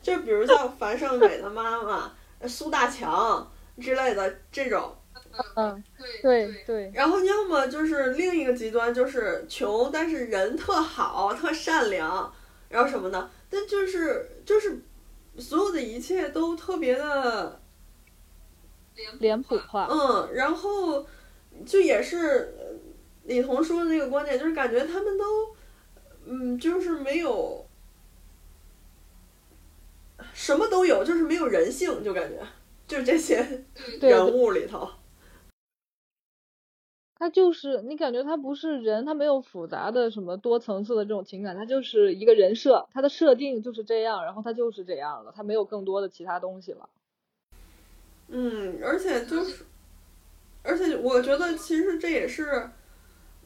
[0.03, 2.13] 就比如像樊胜美的妈妈
[2.47, 4.95] 苏大强之类的这种。
[5.55, 5.83] 嗯，
[6.23, 6.93] 对对对。
[6.95, 12.33] 然后要么就是另一个极端，就是穷但是人特好、特善良，
[12.69, 14.81] 然后什么的，但就是就是
[15.39, 17.61] 所有的一切都特别的。
[19.21, 21.07] 脸谱化，嗯，然后
[21.65, 22.53] 就也是
[23.27, 25.25] 李彤说的那个观点，就是感觉他们都，
[26.27, 27.65] 嗯，就是没有
[30.39, 32.39] 什么都有，就是没有人性，就感觉
[32.87, 33.65] 就这些
[34.01, 34.89] 人物里头，
[37.17, 46.89] 他就是你感觉他不是人，他没有复杂的什么多层次的这种情感，他就是一个人设，他的设定就是这样，然后他就是这样了，他没有更多的其他东西了。
[48.29, 49.65] 嗯，而且就是，
[50.63, 52.71] 而且我觉得其实这也是，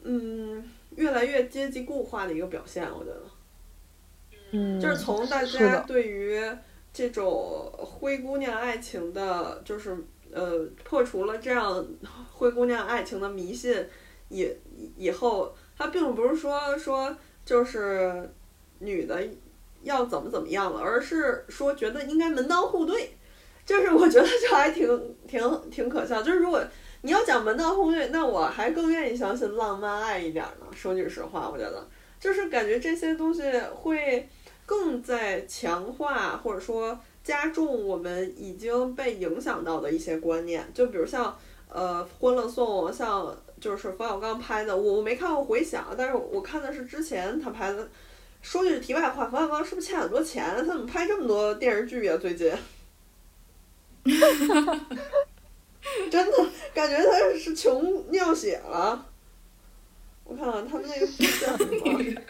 [0.03, 0.63] 嗯，
[0.95, 2.87] 越来越阶级固化的一个表现。
[2.93, 3.23] 我觉得，
[4.51, 6.39] 嗯，就是从大家对于
[6.93, 9.97] 这种灰姑娘爱情的，就是
[10.31, 11.85] 呃，破除了这样
[12.31, 13.85] 灰姑娘爱情的迷信
[14.29, 14.47] 以
[14.95, 18.31] 以后，他并不是说说就是
[18.79, 19.21] 女的
[19.81, 23.17] 要怎么怎么样了，而是说觉得应该门当户对。
[23.65, 26.21] 就是我觉得这还挺挺挺可笑。
[26.21, 26.61] 就是如果
[27.01, 30.67] 你要讲门当户对，那我还更愿意相信浪漫爱一点呢。
[30.75, 31.87] 说句实话，我觉得
[32.19, 33.41] 就是感觉这些东西
[33.73, 34.27] 会
[34.65, 40.65] 更在强化或者说加重我们已经被影响到的一些观念。
[40.73, 41.37] 就比如像
[41.69, 47.87] 呃《欢乐颂》，像就是冯小刚拍的，我我没看过《回响》，但是我看的是之前他拍的。
[48.41, 50.43] 说句题外话，冯小刚是不是欠很多钱？
[50.53, 52.17] 他怎么拍这么多电视剧呀？
[52.17, 52.51] 最近？
[52.51, 52.59] 哈
[54.49, 54.87] 哈哈！
[56.11, 59.05] 真的感觉他是穷尿血了。
[60.25, 62.21] 我看看他们那个叫什么？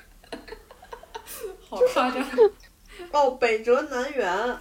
[1.75, 2.25] 好夸张！
[3.11, 4.57] 哦，北辙南辕。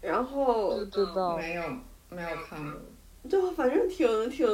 [0.00, 1.62] 然后不知道没有
[2.08, 2.80] 没有看过。
[3.28, 4.48] 就反正挺挺，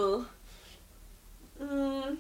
[1.61, 2.19] 嗯，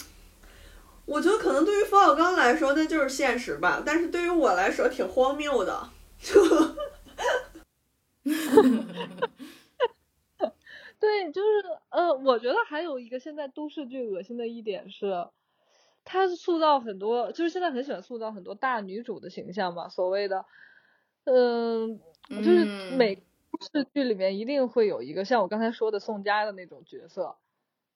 [1.04, 5.90] 我觉得可能对于冯小刚来说那就是现实吧，但是对于我来说挺荒谬的。
[10.98, 11.48] 对，就是
[11.90, 15.26] 呃，我觉得还有一个现在都市剧恶心的一点是，
[16.06, 20.46] 他塑造很多，就是现在很喜欢塑造很多大女主的形象嘛，所谓的，
[21.24, 22.00] 嗯，
[22.30, 22.64] 就是
[22.96, 23.22] 每都
[23.60, 27.36] 市剧里面一定会有一个像我刚才说的宋佳的那种角色，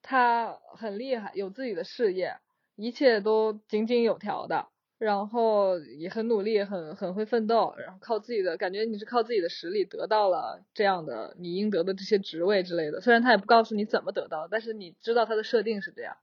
[0.02, 2.36] 她很厉害，有自己的事业，
[2.76, 4.66] 一切都井井有条的。
[4.98, 13.00] 然后也很努力，很很会奋斗，然后靠自己的感觉，你是靠自己的实力得到了这样的你应得的这些职位之类的。
[13.00, 16.18] 虽然他也不告诉你怎么得到，但是你知道他的设定是这样。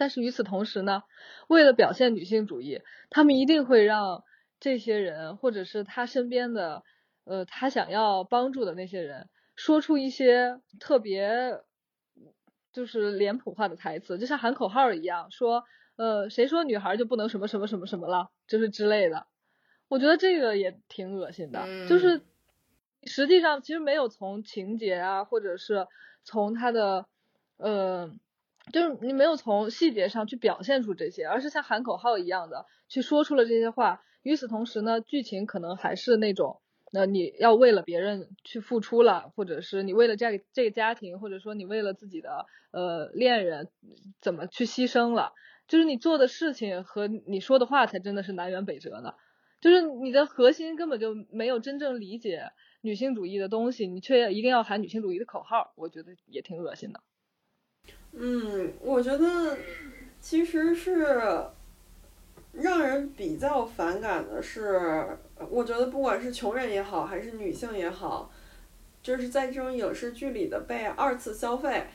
[0.00, 1.02] 但是与此同时呢，
[1.46, 2.80] 为了表现女性主义，
[3.10, 4.24] 他们一定会让
[4.58, 6.82] 这些人或者是他身边的，
[7.24, 11.60] 呃，他想要帮助的那些人说出一些特别
[12.72, 15.64] 就是脸谱化的台词，就像喊口号一样说。
[15.96, 19.26] 呃，谁说女孩就不能什么什么什么什么了，就是之类的，
[19.86, 21.86] 我觉得这个也挺恶心的。
[21.88, 22.22] 就是
[23.04, 25.86] 实际上其实没有从情节啊，或者是
[26.24, 27.04] 从他的
[27.58, 28.10] 呃
[28.70, 34.02] 就是你没有从细节上去表现出这些，而是像喊口号一样的去说出了这些话。
[34.22, 36.60] 与此同时呢，剧情可能还是那种，
[36.92, 43.68] 那你要为了别人去付出了，或者是你为了这个这个家庭，或者说你为了自己的呃恋人
[44.20, 45.32] 怎么去牺牲了，
[45.68, 49.14] 就是你做的事情和你说的话才真的是南辕北辙呢。
[49.60, 52.50] 就是你的核心根本就没有真正理解
[52.80, 57.00] 女性主义的东西，你却一定要喊女性主义的口号，我觉得也挺恶心的。
[58.12, 59.56] 嗯，我觉得
[60.20, 61.44] 其实是
[62.52, 68.30] 让人比较反感的是，我觉得不管是穷人也好，还是女性也好，
[69.02, 71.86] 就是在这种影视剧里的被二次消费。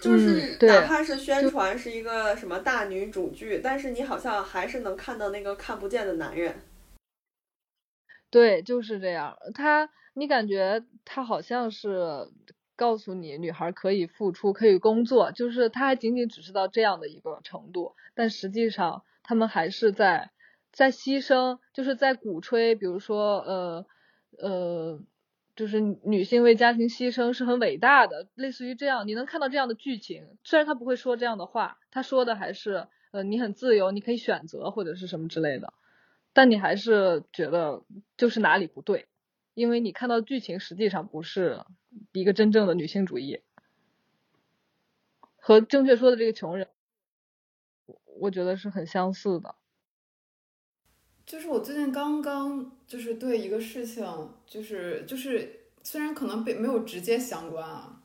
[0.00, 6.62] 就是哪怕是宣传是一个什么大女主剧，但是你好像还是能看到那个看不见的男人。
[8.30, 9.36] 对，就是这样。
[9.54, 12.26] 他，你感觉他好像是
[12.76, 20.30] 告诉你，女孩可以付出，可以工作，就是他还仅仅只是到这样的一个程度，但实际上他们还是在
[20.70, 23.86] 在牺牲，就是在鼓吹，比如说，呃，
[24.38, 25.00] 呃。
[25.56, 30.36] 就是女性为家庭牺牲是很伟大的，类似于这样，你能看到这样的剧情。
[30.44, 35.72] 虽然他不会说这样的话，他说的还是呃你很自由，你可以选择或者是什么之类的，
[36.34, 37.84] 但你还是觉得
[38.18, 39.06] 就是哪里不对，
[39.56, 41.64] 因为你看到剧情实际上不是
[42.12, 43.40] 一个真正的女性主义，
[45.36, 46.68] 和正确说的这个穷人，
[48.18, 49.54] 我觉得是很相似的。
[51.24, 54.04] 就是我最近刚刚就是对一个事情，
[54.46, 58.02] 就是就是虽然可能被没有直接相关啊，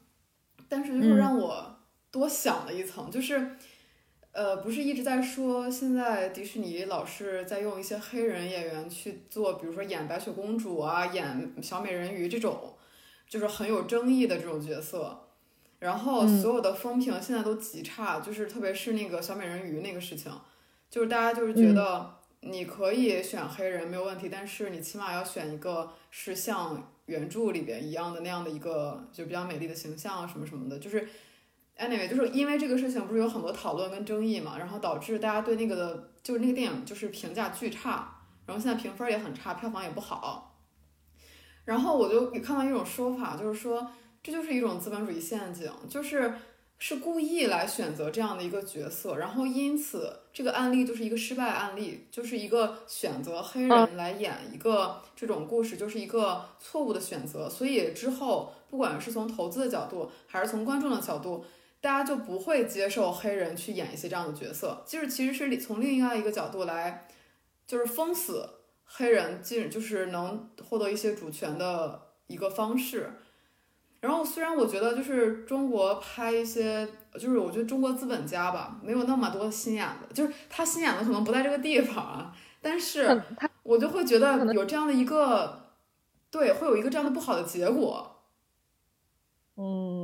[0.69, 1.79] 但是就是让我
[2.09, 3.57] 多想了一层，就是
[4.31, 12.75] 呃不是一直在说现在迪士尼老是在用一些黑人演员去做，比如说演白雪公主啊，演小美人鱼这种，
[13.27, 15.27] 就是很有争议的这种角色，
[15.79, 20.31] 然后所有的风评现在都极差，就是特别是那个小美人鱼那个事情，
[20.89, 22.17] 就是大家就是觉得。
[22.43, 30.79] 你可以选黑人没有问题，但是你起码要选一个是像原著里边一样的那样的一个就比较美丽的形象什么什么的。
[30.79, 31.07] 就是
[31.81, 38.15] anyway，就是因为这个事情不是有很多讨论跟争议嘛，然后导致大家对那个的就是那个电影就是评价巨差，
[38.45, 40.59] 然后现在评分也很差，票房也不好。
[41.65, 46.33] 然后我就看到一种说法，就是说这就是一种资本主义陷阱，就是。
[46.83, 57.47] 是故意来选择这样的一个角色，然后因此这个案例就是一个失败案例，就是一个选择黑人来演一个这种故事，就是一个错误的选择。
[57.47, 61.45] 所以之后不管是从投资的角度，还是从观众的角度，
[61.81, 64.81] 大家就不会接受黑人去演一些这样的角色。
[64.87, 67.07] 就是其实是从另外一个角度来，
[67.67, 68.47] 就是封死
[68.85, 73.11] 黑人进，就是能获得一些主权的一个方式。
[73.99, 83.21] 然后虽然我觉得就是中国拍一些，就是我觉得中国资本家吧，没有那么多心眼子，就是他心眼子可能不在这个地方啊，但是
[83.61, 85.67] 我就会觉得有这样的一个，
[86.31, 88.23] 对，会有一个这样的不好的结果。
[89.57, 90.00] 嗯，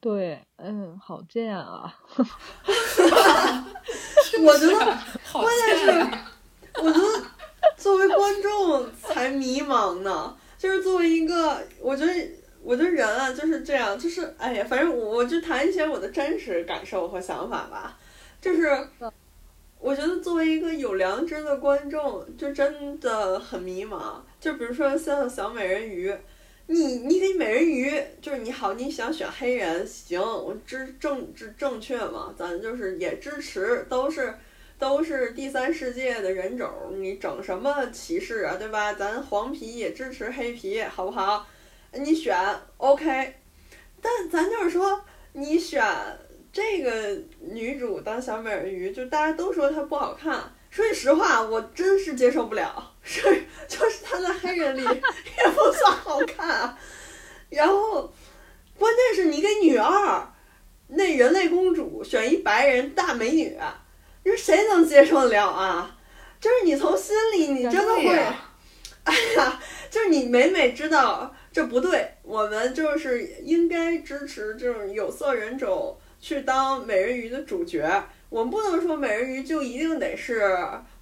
[0.00, 1.94] 对，嗯，好贱啊！
[4.42, 4.98] 我觉得
[5.32, 5.88] 关键是，
[6.80, 7.04] 我觉得
[7.76, 12.12] 作为观众才迷茫呢，就是作为一个，我觉得。
[12.60, 17.96] 我觉得人啊就是这样，就是哎呀，反正我我就谈一些我的真实感受和想法吧。
[18.42, 18.66] 就是
[19.78, 24.16] 我觉得作为一个有良知的观众，就真的很迷茫。
[24.40, 26.12] 就比如说像小美人鱼，
[26.70, 27.90] 你你给美人鱼
[28.20, 34.34] 就是你好，你想选黑人行，我支正正正确嘛，咱就是也支持，都是
[34.78, 38.92] 都是第三世界的人种，你整什么歧视啊，对吧？
[38.92, 41.46] 咱黄皮也支持黑皮，好不好？
[41.92, 42.36] 你选
[42.76, 43.34] OK，
[44.02, 45.02] 但咱就是说，
[45.32, 45.82] 你选
[46.52, 50.52] 这个女主当小美人鱼，就大家都说她不好看。
[50.70, 53.22] 说句实话，我真是接受不了，是
[53.66, 56.76] 就是他在黑人里 也不算好看。
[57.48, 58.12] 然后，
[58.78, 60.32] 关键是你给女二
[60.88, 63.58] 那人类公主选一白人大美女，
[64.24, 65.96] 你说谁能接受得了啊？
[66.40, 68.16] 就是你从心里你真的会，
[69.04, 69.60] 哎呀，
[69.90, 71.34] 就是你每每知道。
[71.50, 77.90] 这不对，我们就是应该支持这种有色人种去当美人鱼的主角。
[78.28, 80.42] 我们不能说美人鱼就一定得是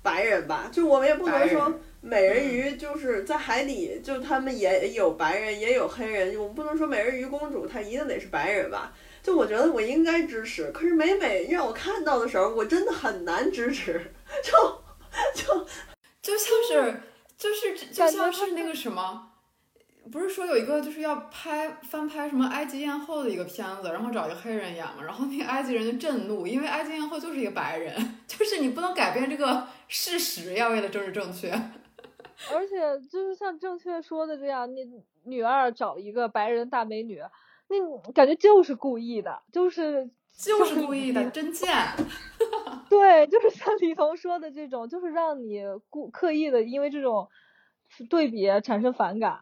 [0.02, 0.70] 白人吧？
[0.72, 6.38] 就我们也不能说美人鱼就是在海底，就他们也有白人也有黑人。
[6.38, 8.92] 我们不能说美人鱼公主她一定得是白人吧？
[9.22, 14.00] 就我觉得我应该支持，可是每每让我看到的时候，我真的很难支持。
[14.44, 14.52] 就
[15.34, 15.66] 就
[16.22, 17.00] 就像是
[17.36, 19.32] 就是就像是那个什么。
[20.12, 27.94] 不是说有一个就是要拍翻拍什么埃及艳后的一个片子，然后找一个黑人演嘛，然后那个埃及人就震怒，因为埃及艳后就是一个白人，
[28.26, 31.50] 就是你不能改变这个事实呀，为了政治正确。
[32.52, 34.84] 而且就是像正确说的这样，你
[35.24, 37.20] 女二找一个白人大美女，
[37.68, 41.74] 那感觉就是故意的，就是就是故意的，真 贱。
[42.88, 47.28] 对，就是像李彤说的这种，就是让你故刻意的因为这种
[48.08, 49.40] 对比产生反感。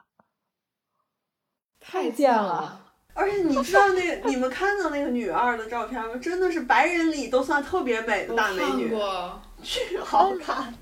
[1.86, 2.80] 太贱了。
[3.16, 6.16] 而且你知道那个 你们看到那个女二的照片吗？
[6.16, 8.92] 真的是白人里都算特别美的大美女，
[9.62, 10.74] 巨好看。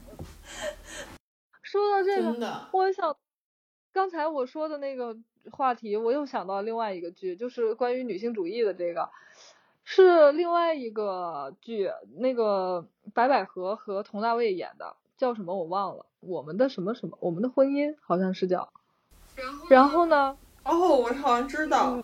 [1.63, 3.15] 说到这个，我想
[3.93, 5.15] 刚才我说的那个
[5.51, 9.11] 话题，我又想到另外一个剧，就是关于女性主义的这个，
[9.85, 18.73] 是另外一个剧，那个白百合和佟大为演的，叫什么我忘了，我们的什么什么，我们的婚姻好像是叫。
[19.37, 20.39] 然后然后呢？
[20.65, 22.03] 哦，我好像知道。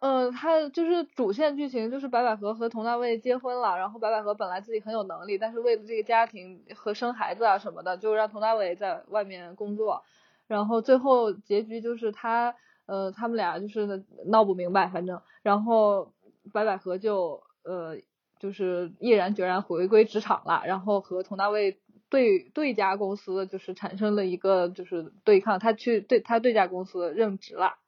[0.00, 10.02] 嗯，他就是主线剧情，就是白百合和佟大为结婚了，然后白百合本来自己很有能力，但是为了这个家庭和生孩子啊什么的，就让佟大为在外面工作，
[10.48, 12.56] 然后最后结局就是他，
[12.86, 16.12] 呃，他们俩就是闹不明白，反正，然后
[16.52, 17.96] 白百合就呃
[18.40, 21.78] 就是毅然决然回归职场了，然后和佟大为
[22.12, 27.78] 对对家公司就是产生了一个就是对抗，他去对他对家公司任职了，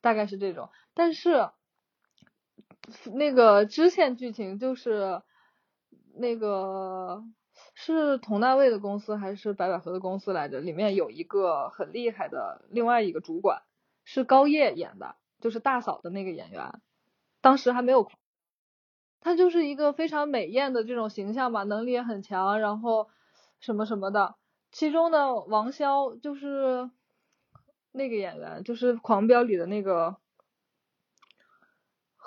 [0.00, 0.70] 大概是这种。
[0.94, 1.50] 但是，
[3.12, 5.20] 那个支线剧情就是
[6.14, 7.22] 那个
[7.74, 10.60] 是佟大为的公司还是白百合的公司来着？
[10.60, 13.60] 里面有一个很厉害的另外一个主管，
[14.06, 16.80] 是高叶演的，就是大嫂的那个演员，
[17.42, 18.10] 当时还没有，
[19.20, 23.10] 他就是一个非常美艳的这种形象吧，能力也很强，然后
[23.60, 24.36] 什么什么的。
[24.72, 26.90] 其中呢王骁就是
[27.92, 30.16] 那个演员，就是《狂飙》里的那个。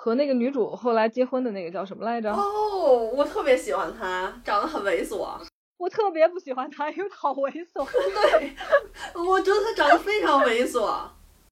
[0.02, 2.32] 和那个女主后来结婚的那个叫什么来着？
[2.32, 5.38] 哦，我特别喜欢他，长得很猥琐。
[5.76, 7.84] 我特别不喜欢他，因为好猥琐。
[8.32, 8.56] 对，
[9.22, 11.06] 我觉得他长得非常猥琐。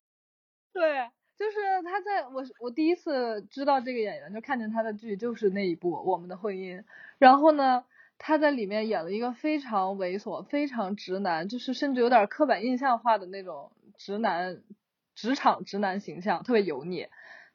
[0.72, 1.06] 对，
[1.36, 6.78] 就是他在我我第一次知道这个演员，就看见他的剧就是那一部《我们的婚姻》，
[7.18, 7.84] 然后呢，
[8.18, 14.60] 他在里面演了一个非常猥琐、非常直男，就是甚至有点刻板印象化的那种直男，
[15.14, 17.06] 职场直男形象，特别油腻。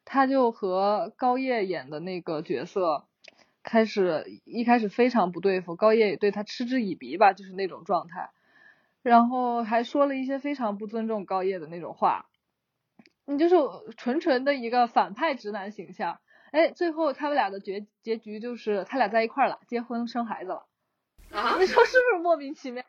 [0.06, 3.06] 他就和高叶演的那个角色
[3.62, 8.30] 开始一开始非常不对付，高叶也对他嗤之以鼻吧，就是那种状态，
[9.02, 12.26] 然后还说了一些非常不尊重高叶的那种话，
[13.26, 13.56] 你就是
[13.96, 16.18] 纯纯的一个反派直男形象。
[16.54, 20.66] 哎，最后他们俩的结结局就是他俩在一块了，结婚生孩子了，
[21.32, 22.84] 啊你说是不是莫名其妙？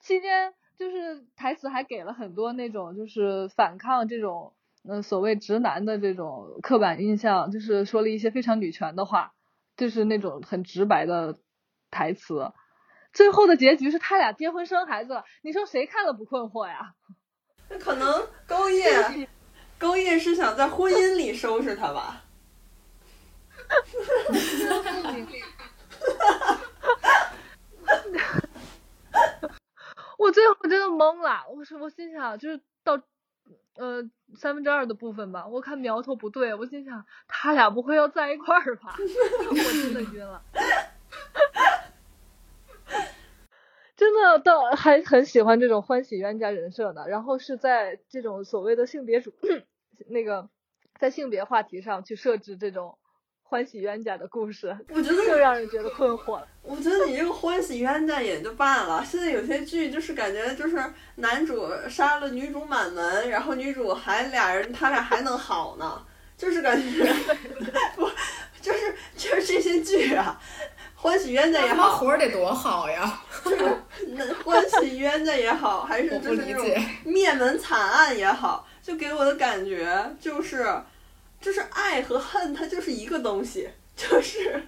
[0.00, 4.52] 期间就是台词还给了很多那种就是反抗这种。
[4.86, 9.32] 嗯，所谓直男的这种刻板印象，就是说了一些非常女权的话，
[9.78, 11.38] 就是那种很直白的
[11.90, 12.52] 台词。
[13.14, 16.92] 最后的结局是他俩结婚生孩子了，你说谁看了不困惑呀？
[17.70, 19.26] 那可能高叶，
[19.78, 22.24] 高叶是想在婚姻里收拾他吧？
[30.18, 33.00] 我最后真的懵了，我说我心想就是到。
[33.78, 34.02] 呃，
[34.34, 38.96] 三分之二的部分吧，我看苗头不对，我心想他俩不会要在一块儿吧？
[38.98, 40.42] 我真的晕了，
[43.94, 49.34] 真的到还很喜欢这种欢喜冤家人设的，然后是在这种所谓的性别主
[50.08, 50.48] 那个
[50.98, 52.96] 在性别话题上去设置这种。
[53.48, 56.48] 欢喜冤家的故事，我觉得更让人觉得困惑了。
[56.62, 60.82] 我觉得你这个欢喜冤家也就罢了，现在有些剧就是感觉就是
[61.14, 66.04] 男主杀了女主满门，然后女主还俩人他俩还能好呢，
[66.36, 67.06] 就是感觉
[67.94, 68.10] 不
[68.60, 70.40] 就是就是这些剧啊，
[70.96, 73.76] 欢喜冤家也好，活得多好呀，就是
[74.08, 76.66] 那欢喜冤家也好，还是就是那种
[77.04, 80.66] 灭门惨案也好，就给我的感觉就是。
[81.46, 84.60] 就是爱和恨，它就是一个东西，就是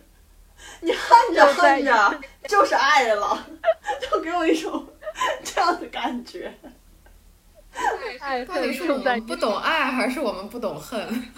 [0.80, 3.46] 你恨着恨着就是爱了，
[4.00, 4.86] 就给我一种
[5.42, 6.54] 这样的感觉。
[8.20, 11.28] 爱到底是我们不懂爱，还是我们不懂恨？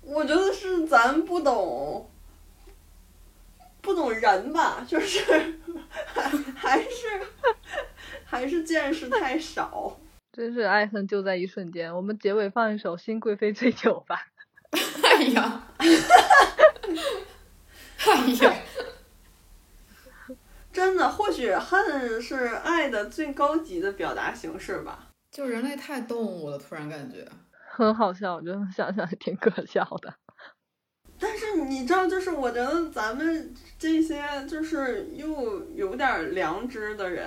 [0.00, 2.08] 我觉得是咱不懂，
[3.80, 5.58] 不懂人吧，就是
[6.14, 7.20] 还 还是
[8.24, 9.98] 还是见识太少。
[10.32, 11.92] 真是爱恨就在一瞬间。
[11.92, 14.28] 我们结尾放一首《新贵妃醉酒》吧。
[15.22, 15.86] 哎呀，哎
[18.40, 18.52] 呀，
[20.72, 25.10] 真的，或许恨是爱的最高级的表达形式吧。
[25.30, 27.24] 就人类太动物了，突然感觉
[27.70, 30.12] 很好笑，我觉得想想也挺可笑的。
[31.20, 37.24] 但是你知道，就是我觉得咱们这些就是又有点良知的人，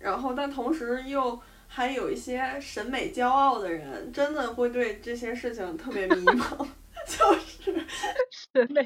[0.00, 6.66] 然后但同时又还有一些审美骄傲的人，真的会对这些事情特别迷茫，
[7.06, 7.86] 就是
[8.30, 8.82] 审美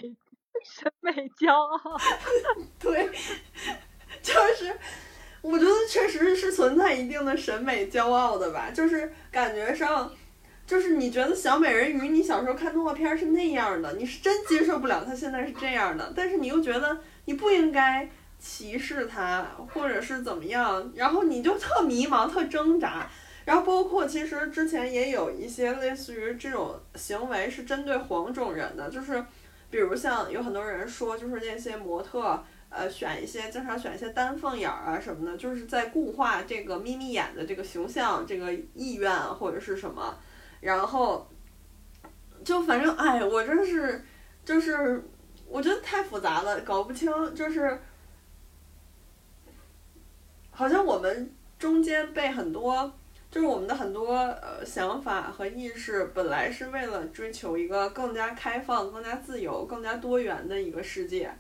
[0.65, 1.97] 审美骄傲，
[2.81, 3.11] 对，
[4.23, 4.79] 就是
[5.43, 10.11] 我觉得确实是存在一定的审美骄傲的吧，就是感觉上。
[10.67, 18.09] 就是你觉得小美人鱼，你小时候看动画片是那样的，你是真接受不了她现在是这样的，但是你又觉得你不应该
[18.39, 23.11] 歧视她，或者是怎么样，然后你就特迷茫、特挣扎。
[23.45, 29.25] 然后包括其实之前也有一些类似于这种行为是针对黄种人的，就是
[29.71, 40.17] 比如像有很多人说，就是那些模特，呃，选一些经常选一些丹凤眼儿啊什么的，就是在固化这个眯眯眼的这个形象、这个意愿或者是什么。
[40.61, 41.27] 然后，
[42.45, 44.05] 就反正哎，我真是，
[44.45, 45.03] 就是，
[45.49, 47.81] 我觉得太复杂了，搞不清，就是，
[50.51, 52.93] 好像我们中间被很多，
[53.31, 61.33] 就是我们的很多呃想法和意识，本来是为了追求一个更加开放、更加自由、更加多元的一个世界，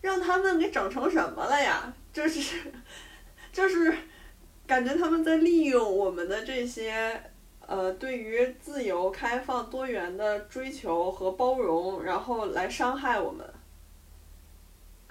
[0.00, 1.92] 让他们给整成什么了呀？
[2.12, 2.58] 就是，
[3.52, 3.94] 就是，
[4.66, 7.20] 感觉他们在利用我们的这些。
[7.68, 13.44] 呃，对于自由、开放、多元的追求和包容，然后来伤害我们，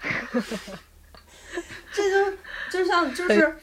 [1.92, 2.38] 这就
[2.70, 3.58] 就像就是，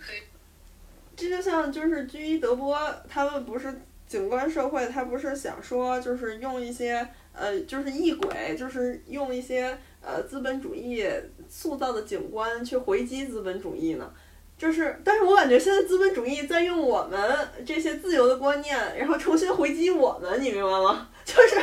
[1.16, 2.78] 这就像就是居伊德波
[3.08, 3.74] 他们不是
[4.08, 11.06] 景观社会，他不是想说就是用一些呃就是异轨，就是用一些呃资本主义
[11.48, 14.12] 塑造的景观去回击资本主义呢？
[14.56, 17.20] 就是，但是我感觉现在资本主义在用我们
[17.66, 21.10] 这些自由的观念，然后重新回击我们，你明白吗？
[21.26, 21.58] 就是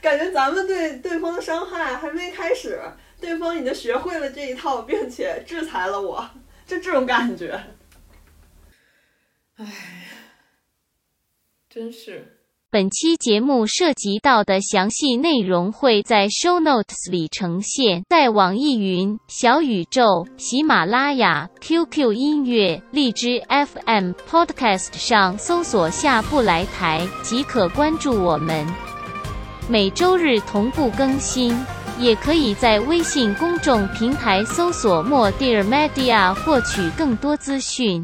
[0.00, 2.80] 感觉咱们对对方的伤害还没开始，
[3.20, 6.26] 对方已经学会了这一套，并且制裁了我，
[6.66, 7.60] 就这种感觉。
[9.62, 9.72] 唉，
[11.70, 12.38] 真是。
[12.70, 28.66] 本期节目涉及到的详细内容会在 show notes 里呈现，在网易云、小宇宙、喜马拉雅、QQ 音乐、荔枝 FM、Podcast 上搜索“下不来台”即可关注我们。
[29.68, 31.54] 每周日同步更新，
[32.00, 38.02] 也可以在微信公众平台搜索“莫 dear media” 获取更多资讯。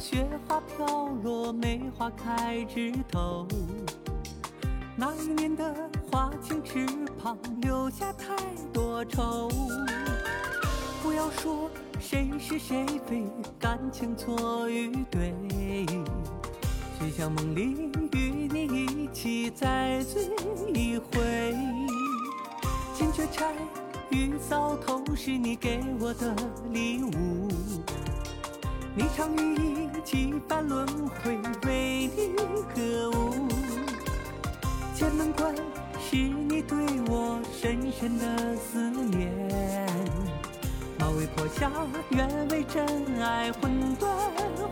[0.00, 3.46] 雪花飘落，梅花开枝头。
[4.96, 5.74] 那一年的
[6.10, 6.86] 花前池
[7.22, 8.34] 旁留下太
[8.72, 9.50] 多愁。
[11.02, 11.70] 不要说
[12.00, 13.26] 谁是谁非，
[13.58, 15.34] 感情错与对。
[16.98, 20.30] 只想梦里与你一起再醉
[20.74, 21.54] 一回。
[22.94, 23.52] 金雀钗
[24.08, 26.34] 玉搔头，是你给我的
[26.72, 27.48] 礼物。
[28.98, 32.34] 霓裳羽衣几番轮回为你
[32.74, 33.48] 歌舞，
[34.94, 35.54] 剑门关
[36.00, 36.76] 是你对
[37.06, 39.30] 我深深的思念。
[40.98, 41.70] 马嵬坡下
[42.10, 42.84] 愿为真
[43.22, 44.12] 爱魂断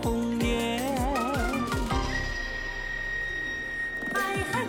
[0.03, 0.83] 红颜。
[4.15, 4.69] 爱恨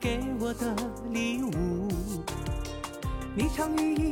[0.00, 0.74] 给我的
[1.12, 1.86] 礼物，
[3.34, 4.09] 你常与一